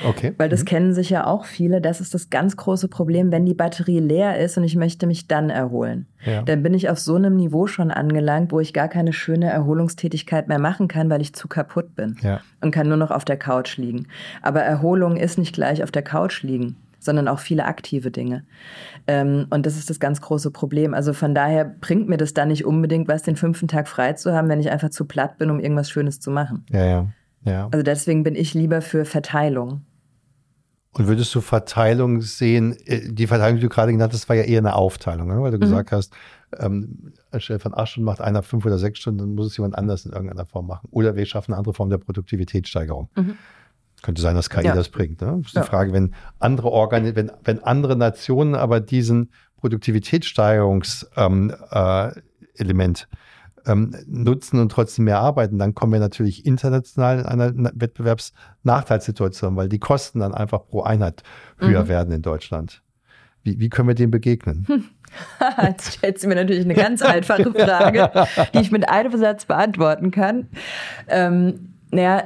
[0.03, 0.35] Okay.
[0.39, 0.67] Weil das mhm.
[0.67, 1.81] kennen sich ja auch viele.
[1.81, 5.29] Das ist das ganz große Problem, wenn die Batterie leer ist und ich möchte mich
[5.29, 6.07] dann erholen.
[6.25, 6.43] Ja.
[6.43, 10.49] Dann bin ich auf so einem Niveau schon angelangt, wo ich gar keine schöne Erholungstätigkeit
[10.49, 12.41] mehr machen kann, weil ich zu kaputt bin ja.
[12.61, 14.09] und kann nur noch auf der Couch liegen.
[14.43, 18.45] Aber Erholung ist nicht gleich auf der Couch liegen sondern auch viele aktive Dinge.
[19.07, 20.95] Ähm, und das ist das ganz große Problem.
[20.95, 24.33] Also von daher bringt mir das dann nicht unbedingt was, den fünften Tag frei zu
[24.33, 26.65] haben, wenn ich einfach zu platt bin, um irgendwas Schönes zu machen.
[26.71, 27.09] Ja, ja.
[27.45, 27.69] Ja.
[27.71, 29.85] Also deswegen bin ich lieber für Verteilung.
[30.93, 34.45] Und würdest du Verteilung sehen, äh, die Verteilung, die du gerade genannt hast, war ja
[34.45, 35.43] eher eine Aufteilung, ne?
[35.43, 35.63] weil du mhm.
[35.63, 36.15] gesagt hast,
[36.59, 39.77] ähm, anstelle von acht Stunden macht einer fünf oder sechs Stunden, dann muss es jemand
[39.77, 40.89] anders in irgendeiner Form machen.
[40.93, 43.09] Oder wir schaffen eine andere Form der Produktivitätssteigerung.
[43.17, 43.37] Mhm.
[44.05, 44.75] Könnte sein, dass KI ja.
[44.75, 45.23] das bringt.
[45.23, 45.39] Ne?
[45.39, 45.63] Das ist ja.
[45.63, 52.11] die Frage, wenn andere Organ wenn, wenn andere Nationen aber diesen Produktivitätssteigerungselement ähm, äh,
[53.67, 59.71] ähm, nutzen und trotzdem mehr arbeiten, dann kommen wir natürlich international in einer Wettbewerbsnachteilssituation, weil
[59.71, 61.23] die Kosten dann einfach pro Einheit
[61.57, 61.89] höher mhm.
[61.89, 62.83] werden in Deutschland.
[63.43, 64.67] Wie, wie können wir dem begegnen?
[65.63, 68.11] Jetzt stellst du mir natürlich eine ganz einfache Frage,
[68.53, 70.49] die ich mit einem Satz beantworten kann.
[71.09, 72.25] Ähm, naja,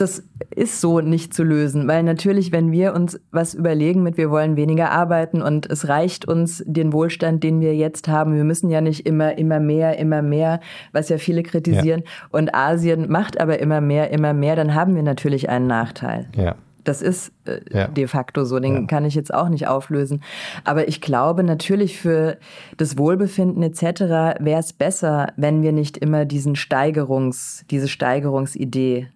[0.00, 0.22] das
[0.54, 4.56] ist so nicht zu lösen, weil natürlich, wenn wir uns was überlegen mit, wir wollen
[4.56, 8.80] weniger arbeiten und es reicht uns den Wohlstand, den wir jetzt haben, wir müssen ja
[8.80, 10.60] nicht immer, immer mehr, immer mehr,
[10.92, 12.28] was ja viele kritisieren, ja.
[12.30, 16.28] und Asien macht aber immer mehr, immer mehr, dann haben wir natürlich einen Nachteil.
[16.36, 16.56] Ja.
[16.84, 17.88] Das ist äh, ja.
[17.88, 18.86] de facto so, den ja.
[18.86, 20.22] kann ich jetzt auch nicht auflösen.
[20.64, 22.38] Aber ich glaube natürlich für
[22.78, 24.40] das Wohlbefinden etc.
[24.40, 29.08] wäre es besser, wenn wir nicht immer diesen Steigerungs, diese Steigerungsidee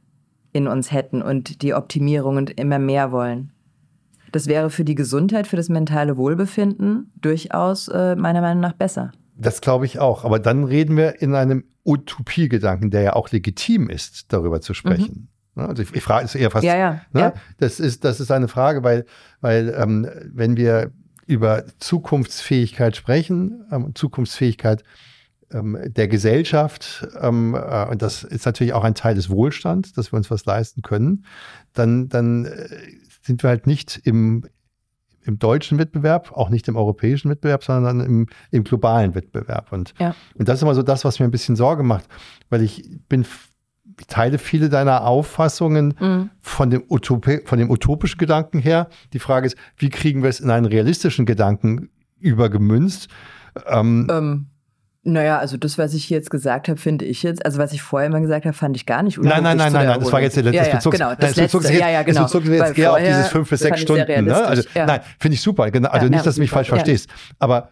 [0.54, 3.50] in uns hätten und die Optimierung und immer mehr wollen.
[4.32, 9.12] Das wäre für die Gesundheit, für das mentale Wohlbefinden durchaus äh, meiner Meinung nach besser.
[9.36, 10.24] Das glaube ich auch.
[10.24, 15.28] Aber dann reden wir in einem Utopiegedanken, der ja auch legitim ist, darüber zu sprechen.
[15.54, 15.62] Mhm.
[15.62, 16.64] Also ich, ich frage es eher fast.
[16.64, 17.20] Ja, ja, ne?
[17.20, 17.34] ja.
[17.58, 19.06] Das ist das ist eine Frage, weil
[19.40, 20.90] weil ähm, wenn wir
[21.26, 24.82] über Zukunftsfähigkeit sprechen, ähm, Zukunftsfähigkeit
[25.52, 30.12] ähm, der Gesellschaft, ähm, äh, und das ist natürlich auch ein Teil des Wohlstands, dass
[30.12, 31.24] wir uns was leisten können,
[31.72, 32.68] dann, dann äh,
[33.22, 34.44] sind wir halt nicht im,
[35.22, 39.72] im deutschen Wettbewerb, auch nicht im europäischen Wettbewerb, sondern im, im globalen Wettbewerb.
[39.72, 40.14] Und, ja.
[40.34, 42.06] und das ist immer so das, was mir ein bisschen Sorge macht,
[42.50, 43.24] weil ich bin
[44.00, 46.30] ich teile viele deiner Auffassungen mhm.
[46.40, 48.88] von, dem Utopie, von dem utopischen Gedanken her.
[49.12, 53.08] Die Frage ist, wie kriegen wir es in einen realistischen Gedanken übergemünzt?
[53.66, 54.46] Ähm, ähm,
[55.04, 58.08] naja, also das, was ich jetzt gesagt habe, finde ich jetzt, also was ich vorher
[58.08, 60.36] immer gesagt habe, fand ich gar nicht Nein, nein, nein, nein, nein, das war jetzt
[60.36, 60.92] der letzte ja, ja, Bezug.
[60.92, 62.22] Genau, das, das letzte, ja, ja, genau.
[62.22, 64.24] Das bezog jetzt eher auf dieses fünf bis sechs Stunden.
[64.24, 64.34] Ne?
[64.34, 64.86] Also, ja.
[64.86, 65.70] Nein, finde ich super.
[65.70, 67.08] Genau, also ja, nicht, dass du mich falsch verstehst.
[67.38, 67.68] Aber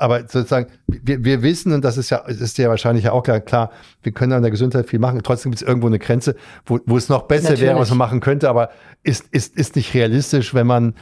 [0.00, 3.40] aber sozusagen, wir, wir wissen, und das ist ja, ist ja wahrscheinlich ja auch klar,
[3.40, 3.70] klar,
[4.02, 5.20] wir können an der Gesundheit viel machen.
[5.22, 7.68] Trotzdem gibt es irgendwo eine Grenze, wo, wo es noch besser Natürlich.
[7.68, 8.70] wäre, was man machen könnte, aber
[9.02, 10.94] ist, ist, ist nicht realistisch, wenn man,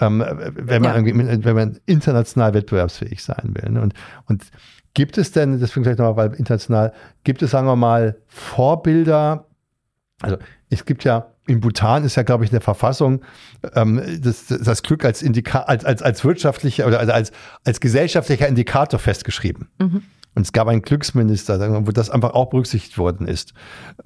[0.00, 0.22] ähm,
[0.54, 0.96] wenn man ja.
[0.96, 3.70] irgendwie, wenn man international wettbewerbsfähig sein will.
[3.70, 3.80] Ne?
[3.80, 3.94] Und,
[4.26, 4.42] und
[4.94, 6.92] gibt es denn, deswegen vielleicht nochmal, weil international,
[7.24, 9.46] gibt es, sagen wir mal, Vorbilder,
[10.20, 10.36] also
[10.70, 13.22] es gibt ja in Bhutan ist ja, glaube ich, in der Verfassung
[13.74, 17.32] ähm, das, das Glück als, Indika als, als, als wirtschaftlicher oder also als,
[17.64, 19.68] als gesellschaftlicher Indikator festgeschrieben.
[19.78, 20.02] Mhm.
[20.34, 23.52] Und es gab einen Glücksminister, wo das einfach auch berücksichtigt worden ist.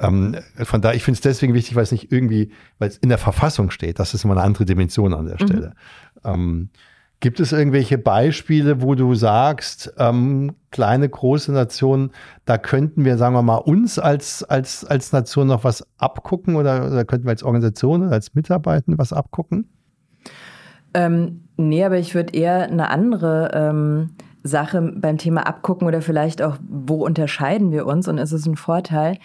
[0.00, 3.10] Ähm, von daher, ich finde es deswegen wichtig, weil es nicht irgendwie, weil es in
[3.10, 4.00] der Verfassung steht.
[4.00, 5.46] Das ist immer eine andere Dimension an der mhm.
[5.46, 5.72] Stelle.
[6.24, 6.30] Mhm.
[6.32, 6.70] Ähm,
[7.20, 12.10] Gibt es irgendwelche Beispiele, wo du sagst, ähm, kleine, große Nationen,
[12.44, 16.86] da könnten wir, sagen wir mal, uns als, als, als Nation noch was abgucken oder,
[16.86, 19.66] oder könnten wir als Organisation als Mitarbeitende was abgucken?
[20.92, 24.10] Ähm, nee, aber ich würde eher eine andere ähm,
[24.42, 28.56] Sache beim Thema abgucken oder vielleicht auch, wo unterscheiden wir uns und ist es ein
[28.56, 29.18] Vorteil?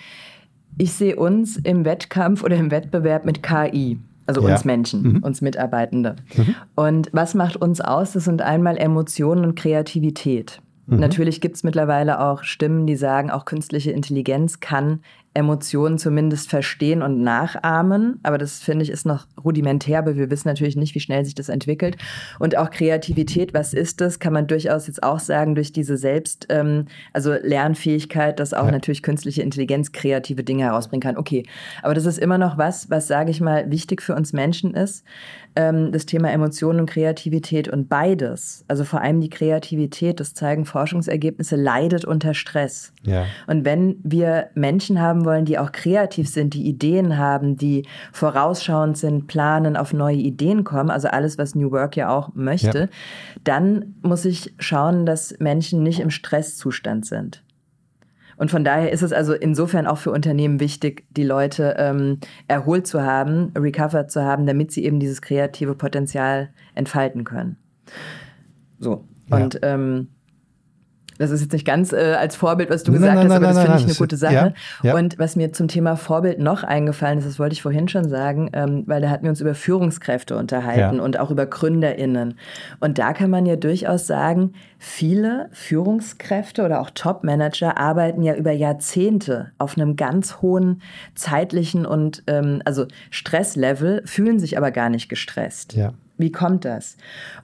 [0.78, 4.00] Ich sehe uns im Wettkampf oder im Wettbewerb mit KI.
[4.26, 4.54] Also ja.
[4.54, 5.24] uns Menschen, mhm.
[5.24, 6.16] uns Mitarbeitende.
[6.36, 6.56] Mhm.
[6.76, 8.14] Und was macht uns aus?
[8.14, 10.62] Das sind einmal Emotionen und Kreativität.
[10.88, 11.00] Mhm.
[11.00, 15.00] Natürlich gibt es mittlerweile auch Stimmen, die sagen, auch künstliche Intelligenz kann
[15.34, 18.20] Emotionen zumindest verstehen und nachahmen.
[18.24, 21.36] Aber das finde ich ist noch rudimentär, aber wir wissen natürlich nicht, wie schnell sich
[21.36, 21.96] das entwickelt.
[22.40, 24.20] Und auch Kreativität, was ist das?
[24.20, 28.72] Kann man durchaus jetzt auch sagen, durch diese Selbst, ähm, also Lernfähigkeit, dass auch ja.
[28.72, 31.18] natürlich künstliche Intelligenz kreative Dinge herausbringen kann.
[31.18, 31.44] Okay,
[31.82, 35.06] aber das ist immer noch was, was, sage ich mal, wichtig für uns Menschen ist.
[35.56, 40.64] Ähm, das Thema Emotionen und Kreativität und beides, also vor allem die Kreativität, das zeigen
[40.64, 42.94] Forschungsergebnisse, leidet unter Stress.
[43.04, 43.26] Ja.
[43.48, 48.98] Und wenn wir Menschen haben, wollen, die auch kreativ sind, die Ideen haben, die vorausschauend
[48.98, 52.88] sind, planen, auf neue Ideen kommen, also alles, was New Work ja auch möchte, ja.
[53.44, 57.44] dann muss ich schauen, dass Menschen nicht im Stresszustand sind.
[58.42, 62.18] Und von daher ist es also insofern auch für Unternehmen wichtig, die Leute ähm,
[62.48, 67.58] erholt zu haben, recovered zu haben, damit sie eben dieses kreative Potenzial entfalten können.
[68.80, 69.06] So.
[69.30, 69.76] Und ja.
[69.76, 70.08] ähm,
[71.22, 73.56] das ist jetzt nicht ganz äh, als Vorbild, was du gesagt nein, hast, aber nein,
[73.56, 74.34] das finde ich eine gute Sache.
[74.34, 74.96] Ja, ja.
[74.96, 78.50] Und was mir zum Thema Vorbild noch eingefallen ist, das wollte ich vorhin schon sagen,
[78.54, 81.04] ähm, weil da hatten wir uns über Führungskräfte unterhalten ja.
[81.04, 82.40] und auch über GründerInnen.
[82.80, 88.52] Und da kann man ja durchaus sagen, viele Führungskräfte oder auch Top-Manager arbeiten ja über
[88.52, 90.82] Jahrzehnte auf einem ganz hohen
[91.14, 95.74] zeitlichen und ähm, also Stresslevel, fühlen sich aber gar nicht gestresst.
[95.74, 95.94] Ja.
[96.22, 96.98] Wie kommt das?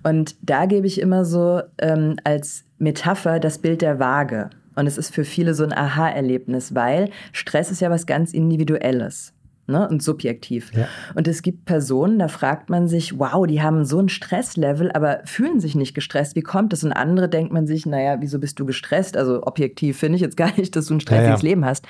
[0.04, 4.50] Und da gebe ich immer so ähm, als Metapher das Bild der Waage.
[4.76, 9.34] Und es ist für viele so ein Aha-Erlebnis, weil Stress ist ja was ganz Individuelles.
[9.70, 10.72] Ne, und subjektiv.
[10.74, 10.88] Ja.
[11.14, 15.20] Und es gibt Personen, da fragt man sich, wow, die haben so ein Stresslevel, aber
[15.26, 16.38] fühlen sich nicht gestresst.
[16.38, 16.86] Wie kommt das?
[16.86, 19.18] Und andere denkt man sich, naja, wieso bist du gestresst?
[19.18, 21.44] Also objektiv finde ich jetzt gar nicht, dass du ein stressiges ja, ja.
[21.44, 21.86] Leben hast.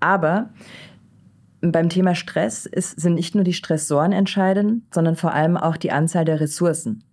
[0.00, 0.48] Aber
[1.60, 5.90] beim Thema Stress ist, sind nicht nur die Stressoren entscheidend, sondern vor allem auch die
[5.90, 7.04] Anzahl der Ressourcen.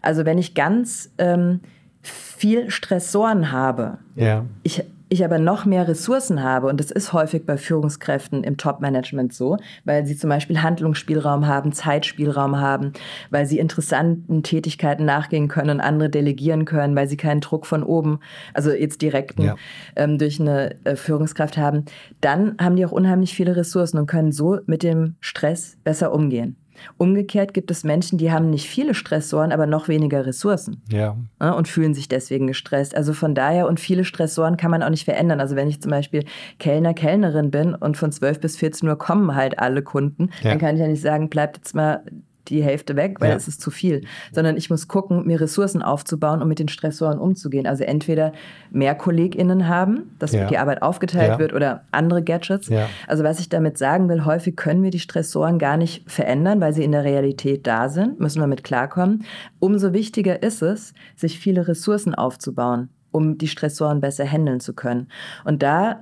[0.00, 1.60] Also wenn ich ganz ähm,
[2.02, 4.44] viel Stressoren habe, ja.
[4.62, 9.32] ich, ich aber noch mehr Ressourcen habe, und das ist häufig bei Führungskräften im Top-Management
[9.32, 12.92] so, weil sie zum Beispiel Handlungsspielraum haben, Zeitspielraum haben,
[13.30, 17.82] weil sie interessanten Tätigkeiten nachgehen können und andere delegieren können, weil sie keinen Druck von
[17.82, 18.20] oben,
[18.54, 19.56] also jetzt direkten, ja.
[19.96, 21.84] ähm, durch eine äh, Führungskraft haben,
[22.20, 26.56] dann haben die auch unheimlich viele Ressourcen und können so mit dem Stress besser umgehen.
[26.96, 30.82] Umgekehrt gibt es Menschen, die haben nicht viele Stressoren, aber noch weniger Ressourcen.
[30.90, 31.16] Ja.
[31.38, 32.96] Und fühlen sich deswegen gestresst.
[32.96, 35.40] Also von daher, und viele Stressoren kann man auch nicht verändern.
[35.40, 36.24] Also wenn ich zum Beispiel
[36.58, 40.50] Kellner, Kellnerin bin und von 12 bis 14 Uhr kommen halt alle Kunden, ja.
[40.50, 42.02] dann kann ich ja nicht sagen, bleibt jetzt mal
[42.48, 43.36] die Hälfte weg, weil ja.
[43.36, 44.02] es ist zu viel.
[44.32, 47.66] Sondern ich muss gucken, mir Ressourcen aufzubauen, um mit den Stressoren umzugehen.
[47.66, 48.32] Also entweder
[48.70, 50.46] mehr KollegInnen haben, dass ja.
[50.46, 51.38] die Arbeit aufgeteilt ja.
[51.38, 52.70] wird oder andere Gadgets.
[53.06, 56.72] Also was ich damit sagen will, häufig können wir die Stressoren gar nicht verändern, weil
[56.72, 59.24] sie in der Realität da sind, müssen wir mit klarkommen.
[59.58, 65.08] Umso wichtiger ist es, sich viele Ressourcen aufzubauen um die Stressoren besser handeln zu können.
[65.44, 66.00] Und da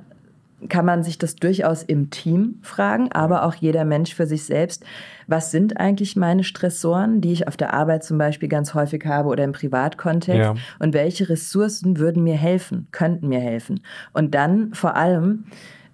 [0.69, 4.85] kann man sich das durchaus im Team fragen, aber auch jeder Mensch für sich selbst.
[5.27, 9.29] Was sind eigentlich meine Stressoren, die ich auf der Arbeit zum Beispiel ganz häufig habe
[9.29, 10.39] oder im Privatkontext?
[10.39, 10.55] Ja.
[10.79, 13.81] Und welche Ressourcen würden mir helfen, könnten mir helfen?
[14.13, 15.45] Und dann vor allem,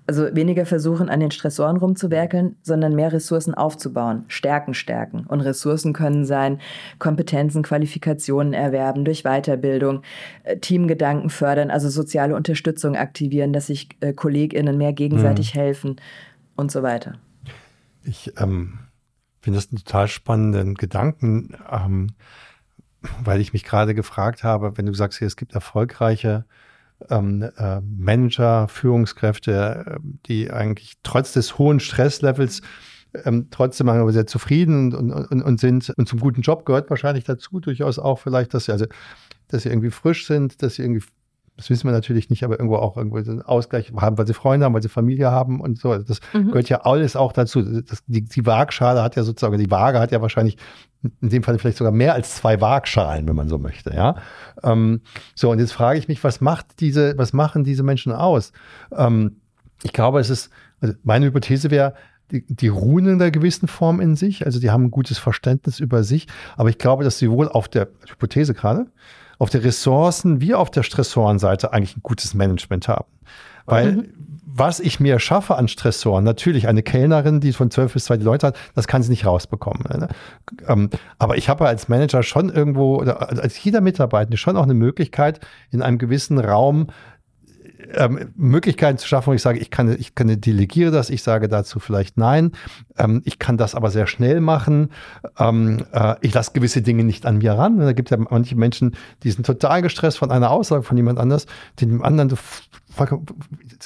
[0.06, 5.26] also weniger versuchen, an den Stressoren rumzuwerkeln, sondern mehr Ressourcen aufzubauen, Stärken stärken.
[5.26, 6.60] Und Ressourcen können sein,
[6.98, 10.02] Kompetenzen, Qualifikationen erwerben durch Weiterbildung,
[10.44, 15.58] äh, Teamgedanken fördern, also soziale Unterstützung aktivieren, dass sich äh, KollegInnen mehr gegenseitig mhm.
[15.58, 15.96] helfen
[16.54, 17.14] und so weiter.
[18.04, 18.78] Ich ähm,
[19.40, 21.56] finde das einen total spannenden Gedanken.
[21.70, 22.08] Ähm,
[23.22, 26.44] weil ich mich gerade gefragt habe, wenn du sagst, hier, es gibt erfolgreiche
[27.10, 32.62] ähm, äh, Manager, Führungskräfte, äh, die eigentlich trotz des hohen Stresslevels
[33.24, 37.24] ähm, trotzdem aber sehr zufrieden und, und, und, sind und zum guten Job gehört wahrscheinlich
[37.24, 38.86] dazu durchaus auch vielleicht, dass sie also
[39.48, 41.04] dass sie irgendwie frisch sind, dass sie irgendwie
[41.56, 44.66] das wissen wir natürlich nicht, aber irgendwo auch irgendwo einen Ausgleich haben, weil sie Freunde
[44.66, 45.96] haben, weil sie Familie haben und so.
[45.96, 46.48] Das mhm.
[46.48, 47.62] gehört ja alles auch dazu.
[47.62, 50.58] Das, die, die Waagschale hat ja sozusagen, die Waage hat ja wahrscheinlich
[51.22, 54.16] in dem Fall vielleicht sogar mehr als zwei Waagschalen, wenn man so möchte, ja.
[54.62, 55.00] Ähm,
[55.34, 58.52] so, und jetzt frage ich mich, was macht diese, was machen diese Menschen aus?
[58.94, 59.36] Ähm,
[59.82, 60.50] ich glaube, es ist,
[60.80, 61.94] also meine Hypothese wäre,
[62.30, 65.80] die, die ruhen in einer gewissen Form in sich, also die haben ein gutes Verständnis
[65.80, 68.86] über sich, aber ich glaube, dass sie wohl auf der Hypothese gerade,
[69.38, 73.06] auf der Ressourcen wie auf der Stressorenseite eigentlich ein gutes Management haben.
[73.66, 74.08] Weil mhm.
[74.46, 78.48] was ich mir schaffe an Stressoren, natürlich eine Kellnerin, die von zwölf bis zwei Leute
[78.48, 79.84] hat, das kann sie nicht rausbekommen.
[79.88, 80.08] Ne?
[80.66, 84.74] Ähm, aber ich habe als Manager schon irgendwo, oder als jeder Mitarbeiter schon auch eine
[84.74, 86.88] Möglichkeit, in einem gewissen Raum
[87.94, 91.48] ähm, Möglichkeiten zu schaffen, wo ich sage, ich kann, ich kann delegiere das, ich sage
[91.48, 92.52] dazu vielleicht nein,
[92.98, 94.90] ähm, ich kann das aber sehr schnell machen,
[95.38, 97.78] ähm, äh, ich lasse gewisse Dinge nicht an mir ran.
[97.78, 101.18] Da gibt es ja manche Menschen, die sind total gestresst von einer Aussage von jemand
[101.18, 101.46] anders,
[101.80, 102.36] dem anderen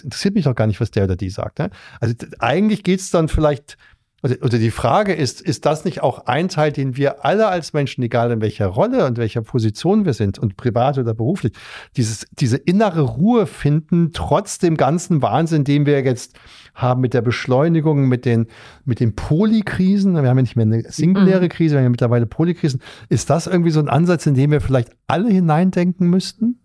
[0.03, 1.59] interessiert mich doch gar nicht, was der oder die sagt.
[1.59, 1.70] Ne?
[2.01, 3.76] Also eigentlich geht es dann vielleicht
[4.23, 8.03] oder die Frage ist, ist das nicht auch ein Teil, den wir alle als Menschen,
[8.03, 11.53] egal in welcher Rolle und welcher Position wir sind und privat oder beruflich,
[11.97, 16.37] dieses, diese innere Ruhe finden, trotz dem ganzen Wahnsinn, den wir jetzt
[16.75, 18.47] haben mit der Beschleunigung, mit den,
[18.85, 20.12] mit den Polykrisen.
[20.12, 21.49] Wir haben ja nicht mehr eine singuläre mhm.
[21.49, 22.83] Krise, wir haben ja mittlerweile Polykrisen.
[23.09, 26.61] Ist das irgendwie so ein Ansatz, in den wir vielleicht alle hineindenken müssten?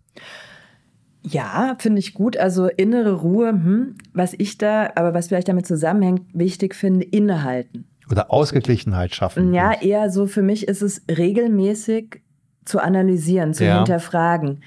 [1.27, 2.37] Ja, finde ich gut.
[2.37, 7.85] Also innere Ruhe, hm, was ich da, aber was vielleicht damit zusammenhängt, wichtig finde, innehalten.
[8.11, 9.53] Oder Ausgeglichenheit schaffen.
[9.53, 12.21] Ja, eher so für mich ist es regelmäßig
[12.63, 13.77] zu analysieren, zu ja.
[13.77, 14.61] hinterfragen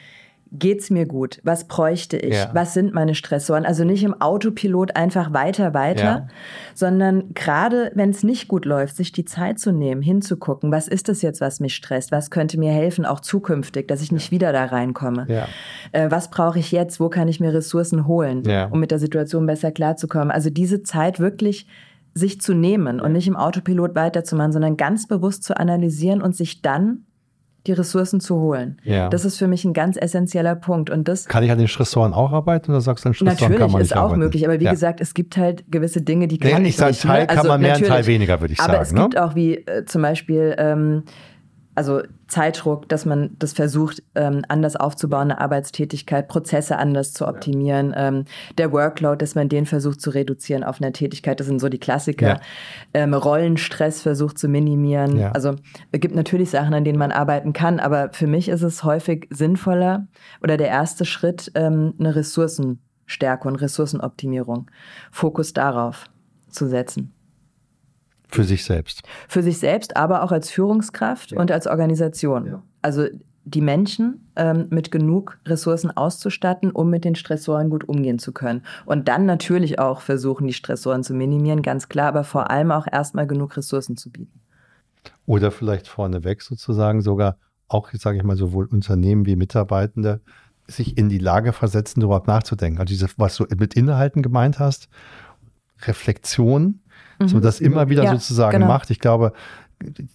[0.52, 1.40] geht's mir gut?
[1.44, 2.34] Was bräuchte ich?
[2.34, 2.50] Ja.
[2.52, 3.66] Was sind meine Stressoren?
[3.66, 6.28] Also nicht im Autopilot einfach weiter, weiter, ja.
[6.74, 11.08] sondern gerade wenn es nicht gut läuft, sich die Zeit zu nehmen, hinzugucken, was ist
[11.08, 12.12] es jetzt, was mich stresst?
[12.12, 15.26] Was könnte mir helfen, auch zukünftig, dass ich nicht wieder da reinkomme?
[15.28, 15.48] Ja.
[15.92, 17.00] Äh, was brauche ich jetzt?
[17.00, 20.30] Wo kann ich mir Ressourcen holen, um mit der Situation besser klarzukommen?
[20.30, 21.66] Also diese Zeit wirklich
[22.14, 26.62] sich zu nehmen und nicht im Autopilot weiterzumachen, sondern ganz bewusst zu analysieren und sich
[26.62, 27.04] dann
[27.68, 28.78] die Ressourcen zu holen.
[28.82, 29.08] Ja.
[29.08, 30.90] Das ist für mich ein ganz essentieller Punkt.
[30.90, 33.58] Und das kann ich an den Stressoren auch arbeiten oder sagst du, an Stressoren natürlich
[33.58, 34.20] kann man nicht ist auch arbeiten?
[34.20, 34.72] möglich, aber wie ja.
[34.72, 37.26] gesagt, es gibt halt gewisse Dinge, die kann nee, ich sage, Teil ne?
[37.28, 38.76] kann also man mehr, ein Teil weniger, würde ich aber sagen.
[38.76, 39.00] Aber es ne?
[39.02, 41.04] gibt auch wie äh, zum Beispiel ähm,
[41.74, 47.94] also Zeitdruck, dass man das versucht, ähm, anders aufzubauen, eine Arbeitstätigkeit, Prozesse anders zu optimieren,
[47.96, 48.24] ähm,
[48.58, 51.78] der Workload, dass man den versucht zu reduzieren auf einer Tätigkeit, das sind so die
[51.78, 52.28] Klassiker.
[52.28, 52.40] Ja.
[52.94, 55.16] Ähm, Rollenstress versucht zu minimieren.
[55.16, 55.32] Ja.
[55.32, 55.56] Also
[55.90, 59.26] es gibt natürlich Sachen, an denen man arbeiten kann, aber für mich ist es häufig
[59.30, 60.06] sinnvoller
[60.42, 64.70] oder der erste Schritt ähm, eine Ressourcenstärke und Ressourcenoptimierung.
[65.10, 66.04] Fokus darauf
[66.50, 67.14] zu setzen.
[68.28, 69.02] Für sich selbst.
[69.26, 71.40] Für sich selbst, aber auch als Führungskraft ja.
[71.40, 72.46] und als Organisation.
[72.46, 72.62] Ja.
[72.82, 73.06] Also
[73.44, 78.62] die Menschen ähm, mit genug Ressourcen auszustatten, um mit den Stressoren gut umgehen zu können.
[78.84, 82.86] Und dann natürlich auch versuchen, die Stressoren zu minimieren, ganz klar, aber vor allem auch
[82.90, 84.40] erstmal genug Ressourcen zu bieten.
[85.24, 90.20] Oder vielleicht vorneweg sozusagen sogar auch, sage ich mal, sowohl Unternehmen wie Mitarbeitende
[90.66, 92.80] sich in die Lage versetzen, überhaupt nachzudenken.
[92.80, 94.88] Also diese, was du mit Inhalten gemeint hast,
[95.82, 96.80] Reflexion,
[97.18, 97.28] mhm.
[97.28, 98.66] so das immer wieder ja, sozusagen genau.
[98.66, 98.90] macht.
[98.90, 99.32] Ich glaube,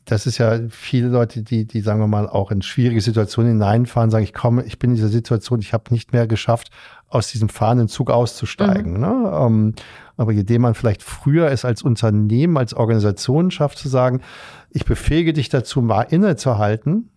[0.06, 4.12] das ist ja viele Leute, die, die sagen wir mal auch in schwierige Situationen hineinfahren,
[4.12, 6.70] sagen, ich komme, ich bin in dieser Situation, ich habe nicht mehr geschafft,
[7.08, 8.94] aus diesem fahrenden Zug auszusteigen.
[8.94, 9.00] Mhm.
[9.00, 9.32] Ne?
[9.34, 9.74] Ähm,
[10.18, 14.22] aber indem man vielleicht früher es als Unternehmen, als Organisation schafft, zu sagen,
[14.70, 17.10] ich befähige dich dazu, mal innezuhalten,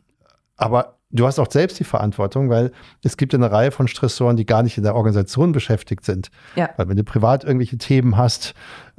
[0.57, 4.45] aber du hast auch selbst die Verantwortung, weil es gibt eine Reihe von Stressoren, die
[4.45, 6.31] gar nicht in der Organisation beschäftigt sind.
[6.57, 6.71] Ja.
[6.77, 8.55] Weil wenn du privat irgendwelche Themen hast,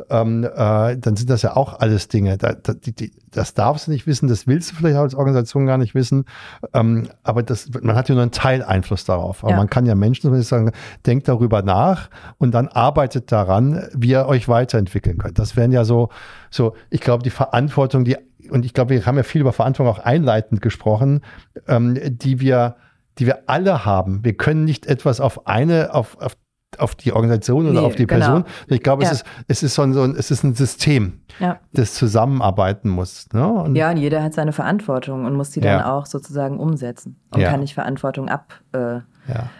[0.09, 2.37] ähm, äh, dann sind das ja auch alles Dinge.
[2.37, 5.65] Da, da, die, die, das darfst du nicht wissen, das willst du vielleicht als Organisation
[5.65, 6.25] gar nicht wissen.
[6.73, 9.43] Ähm, aber das, man hat ja nur einen Teil Einfluss darauf.
[9.43, 9.57] Aber ja.
[9.57, 10.71] man kann ja Menschen sagen,
[11.05, 15.39] denkt darüber nach und dann arbeitet daran, wie ihr euch weiterentwickeln könnt.
[15.39, 16.09] Das wären ja so,
[16.51, 18.15] so, ich glaube, die Verantwortung, die
[18.49, 21.21] und ich glaube, wir haben ja viel über Verantwortung auch einleitend gesprochen,
[21.67, 22.75] ähm, die wir,
[23.17, 24.23] die wir alle haben.
[24.23, 26.37] Wir können nicht etwas auf eine, auf, auf,
[26.77, 28.25] auf die Organisation oder nee, auf die genau.
[28.25, 28.43] Person.
[28.67, 29.09] Ich glaube, ja.
[29.09, 31.59] es ist, es ist so ein, so ein, es ist ein System, ja.
[31.73, 33.27] das zusammenarbeiten muss.
[33.33, 33.47] Ne?
[33.47, 37.41] Und ja, und jeder hat seine Verantwortung und muss die dann auch sozusagen umsetzen und
[37.43, 38.99] kann nicht Verantwortung ab, äh,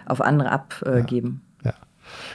[0.06, 1.42] auf andere abgeben.
[1.64, 1.72] Äh,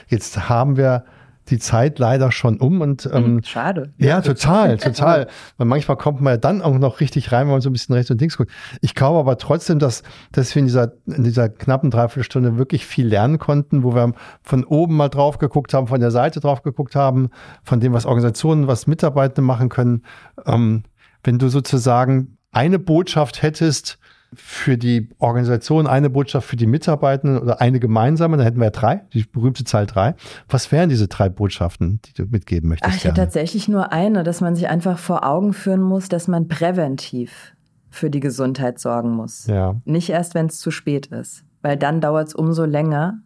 [0.07, 1.03] Jetzt haben wir
[1.49, 3.93] die Zeit leider schon um und ähm, Hm, Schade.
[3.97, 5.27] ja, total, total.
[5.57, 7.95] Weil manchmal kommt man ja dann auch noch richtig rein, wenn man so ein bisschen
[7.95, 8.51] rechts und links guckt.
[8.81, 13.07] Ich glaube aber trotzdem, dass, dass wir in dieser, in dieser knappen Dreiviertelstunde wirklich viel
[13.07, 16.95] lernen konnten, wo wir von oben mal drauf geguckt haben, von der Seite drauf geguckt
[16.95, 17.29] haben,
[17.63, 20.03] von dem, was Organisationen, was Mitarbeitende machen können.
[20.45, 20.83] Ähm,
[21.23, 23.97] wenn du sozusagen eine Botschaft hättest
[24.35, 28.71] für die Organisation, eine Botschaft für die Mitarbeitenden oder eine gemeinsame, dann hätten wir ja
[28.71, 30.15] drei, die berühmte Zahl drei.
[30.49, 32.91] Was wären diese drei Botschaften, die du mitgeben möchtest?
[32.91, 33.27] Ach, ich hätte gerne?
[33.27, 37.53] tatsächlich nur eine, dass man sich einfach vor Augen führen muss, dass man präventiv
[37.89, 39.45] für die Gesundheit sorgen muss.
[39.47, 39.75] Ja.
[39.85, 43.19] Nicht erst, wenn es zu spät ist, weil dann dauert es umso länger,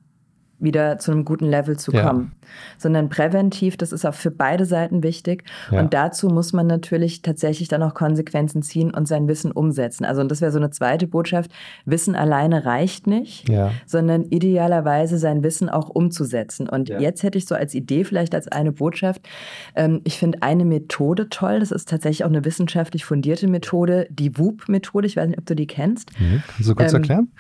[0.60, 2.08] wieder zu einem guten Level zu Ja.
[2.08, 2.32] kommen,
[2.78, 5.44] sondern präventiv, das ist auch für beide Seiten wichtig.
[5.72, 5.80] Ja.
[5.82, 10.04] Und dazu muss man natürlich tatsächlich dann auch Konsequenzen ziehen und sein Wissen umsetzen.
[10.06, 11.52] Also, und das wäre so eine zweite Botschaft.
[11.86, 13.72] Wissen alleine reicht nicht, Ja.
[13.86, 16.68] sondern idealerweise sein Wissen auch umzusetzen.
[16.68, 17.00] Und Ja.
[17.00, 19.28] jetzt hätte ich so als Idee vielleicht als eine Botschaft,
[19.76, 24.38] ähm, ich finde eine Methode toll, das ist tatsächlich auch eine wissenschaftlich fundierte Methode, die
[24.38, 26.10] WUP-Methode, ich weiß nicht, ob du die kennst.
[26.20, 26.42] Mhm.
[26.48, 27.32] Kannst du kurz Ähm, erklären?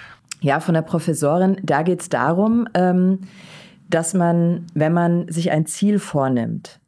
[0.41, 1.57] Ja, von der Professorin.
[1.63, 3.21] Da geht es darum, ähm,
[3.89, 6.79] dass man, wenn man sich ein Ziel vornimmt,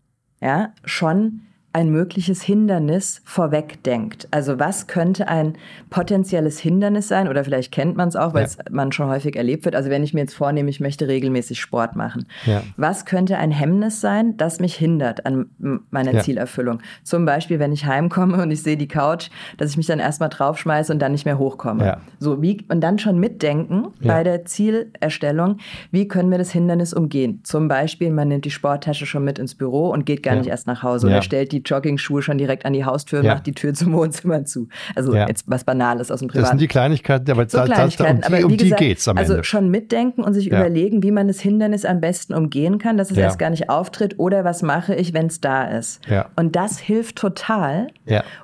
[0.42, 1.42] ja, schon
[1.72, 4.28] ein mögliches Hindernis vorwegdenkt.
[4.32, 5.54] Also was könnte ein
[5.92, 7.28] potenzielles Hindernis sein?
[7.28, 8.48] Oder vielleicht kennt man es auch, weil Ja.
[8.48, 9.76] es man schon häufig erlebt wird.
[9.76, 12.26] Also wenn ich mir jetzt vornehme, ich möchte regelmäßig Sport machen.
[12.46, 12.64] Ja.
[12.78, 15.50] Was könnte ein Hemmnis sein, das mich hindert an
[15.92, 16.22] meiner Ja.
[16.22, 16.80] Zielerfüllung?
[17.04, 20.30] Zum Beispiel, wenn ich heimkomme und ich sehe die Couch, dass ich mich dann erstmal
[20.30, 21.98] draufschmeiße und dann nicht mehr hochkomme.
[22.20, 25.58] So, wie, und dann schon mitdenken bei der Zielerstellung,
[25.92, 27.42] wie können wir das Hindernis umgehen?
[27.44, 30.66] Zum Beispiel, man nimmt die Sporttasche schon mit ins Büro und geht gar nicht erst
[30.68, 33.36] nach Hause oder stellt die Jogging-Schuhe schon direkt an die Haustür und Ja.
[33.36, 34.68] macht die Tür zum Wohnzimmer zu.
[34.96, 35.28] Also Ja.
[35.28, 38.28] jetzt was Banales aus dem Das sind die Kleinigkeiten, aber So da, Kleinigkeiten, um die,
[38.28, 39.44] aber um wie die gesagt, geht's am also Ende.
[39.46, 40.58] schon mitdenken und sich Ja.
[40.60, 44.20] überlegen, wie man das Hindernis am besten umgehen kann, dass es erst gar nicht auftritt
[44.20, 46.02] oder was mache ich, wenn es da ist.
[46.36, 47.88] Und das hilft total,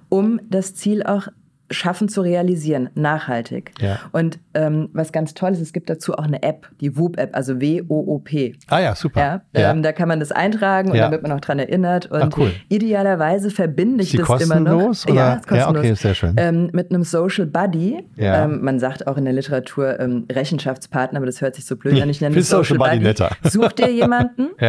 [0.09, 1.28] um das Ziel auch
[1.72, 3.72] schaffen zu realisieren, nachhaltig.
[3.82, 3.99] Ja.
[4.11, 7.59] Und ähm, was ganz toll ist, es gibt dazu auch eine App, die WOOP-App, also
[7.59, 8.55] W-O-O-P.
[8.70, 9.41] Ah ja, super.
[9.55, 11.03] Ja, Ähm, da kann man das eintragen und Ja.
[11.03, 12.05] dann wird man auch dran erinnert.
[12.11, 12.51] Und Ah, cool.
[12.70, 14.72] idealerweise verbinde ich das immer noch.
[14.89, 15.16] kostenlos, oder?
[15.16, 15.80] Ja, ist Ja, kostenlos.
[15.86, 16.34] okay, sehr schön.
[16.38, 18.03] Ähm, mit einem Social Buddy.
[18.16, 18.43] Ja.
[18.45, 22.01] Ähm, man sagt auch in der Literatur ähm, Rechenschaftspartner, aber das hört sich so blöd
[22.01, 22.09] an.
[22.09, 23.30] Ich nenne es Social, Social Buddy netter.
[23.43, 24.49] Such dir jemanden.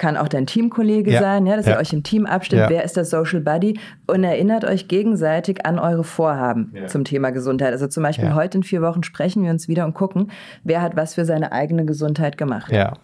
[0.00, 1.20] Kann auch dein Teamkollege Ja.
[1.20, 1.74] sein, ja, dass Ja.
[1.74, 2.70] ihr euch im Team abstimmt, Ja.
[2.70, 6.86] wer ist der Social Buddy und erinnert euch gegenseitig an eure Vorhaben Ja.
[6.86, 7.72] zum Thema Gesundheit.
[7.72, 8.34] Also zum Beispiel Ja.
[8.34, 10.30] heute in vier Wochen sprechen wir uns wieder und gucken,
[10.64, 12.72] wer hat was für seine eigene Gesundheit gemacht.
[12.72, 12.94] Ja.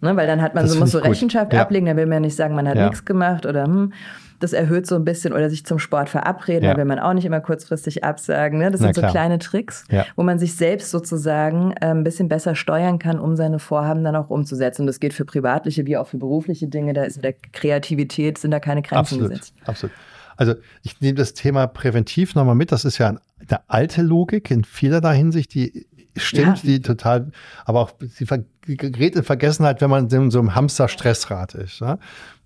[0.00, 0.98] Ne, weil dann hat man Das so, muss so.
[0.98, 1.62] Rechenschaft Ja.
[1.62, 2.84] ablegen, dann will man ja nicht sagen, man hat Ja.
[2.84, 3.92] nichts gemacht oder hm,
[4.40, 6.72] das erhöht so ein bisschen oder sich zum Sport verabreden, Ja.
[6.72, 8.58] da will man auch nicht immer kurzfristig absagen.
[8.58, 8.70] Ne?
[8.70, 9.10] Das Na sind so klar.
[9.10, 9.84] kleine Tricks,
[10.14, 14.14] wo man sich selbst sozusagen äh, ein bisschen besser steuern kann, um seine Vorhaben dann
[14.14, 14.82] auch umzusetzen.
[14.82, 16.92] Und das geht für privatliche wie auch für berufliche Dinge.
[16.92, 19.54] Da ist in der Kreativität sind da keine Grenzen Absolut, gesetzt.
[19.64, 19.94] absolut.
[20.36, 22.70] Also ich nehme das Thema präventiv nochmal mit.
[22.70, 25.86] Das ist ja eine alte Logik in vielerlei Hinsicht, die
[26.16, 26.62] stimmt, Ja.
[26.64, 27.30] die total,
[27.64, 28.26] aber auch sie
[28.66, 31.80] gerät in Vergessenheit, wenn man in so einem Hamster-Stressrad ist.
[31.80, 31.98] Ne?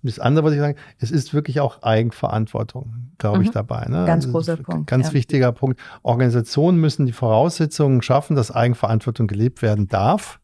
[0.03, 3.53] Das andere, was ich sagen, es ist wirklich auch Eigenverantwortung, glaube ich, Mhm.
[3.53, 3.85] dabei.
[3.87, 4.05] Ne?
[4.05, 5.13] Ganz großer Punkt, Ganz ja.
[5.13, 5.79] wichtiger Punkt.
[6.03, 10.39] Organisationen müssen die Voraussetzungen schaffen, dass Eigenverantwortung gelebt werden darf.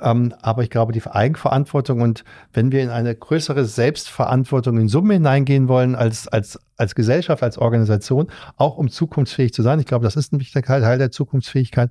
[0.00, 5.14] Ähm, aber ich glaube, die Eigenverantwortung und wenn wir in eine größere Selbstverantwortung in Summe
[5.14, 10.04] hineingehen wollen als, als, als Gesellschaft, als Organisation, auch um zukunftsfähig zu sein, ich glaube,
[10.04, 11.90] das ist ein wichtiger Teil der Zukunftsfähigkeit,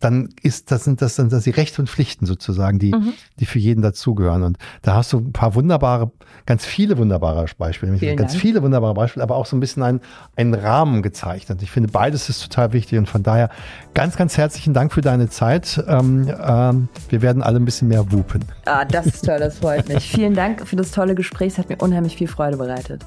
[0.00, 3.12] dann ist das, sind das, sind das die Rechte und Pflichten sozusagen, die, Mhm.
[3.40, 4.42] die für jeden dazugehören.
[4.42, 6.10] Und da hast du ein paar wunderbare,
[6.46, 8.42] ganz viele wunderbare Beispiele, Vielen ganz Dank.
[8.42, 10.00] viele wunderbare Beispiele, aber auch so ein bisschen einen,
[10.36, 11.62] einen Rahmen gezeichnet.
[11.62, 13.48] Ich finde, beides ist total wichtig und von daher
[13.94, 15.82] ganz, ganz herzlichen Dank für deine Zeit.
[15.86, 18.44] Ähm, ähm, wir werden alle ein bisschen mehr wupen.
[18.66, 20.10] Ah, das ist toll, das freut mich.
[20.10, 21.52] Vielen Dank für das tolle Gespräch.
[21.52, 23.04] Es hat mir unheimlich viel Freude bereitet.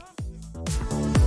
[0.68, 1.27] Bye.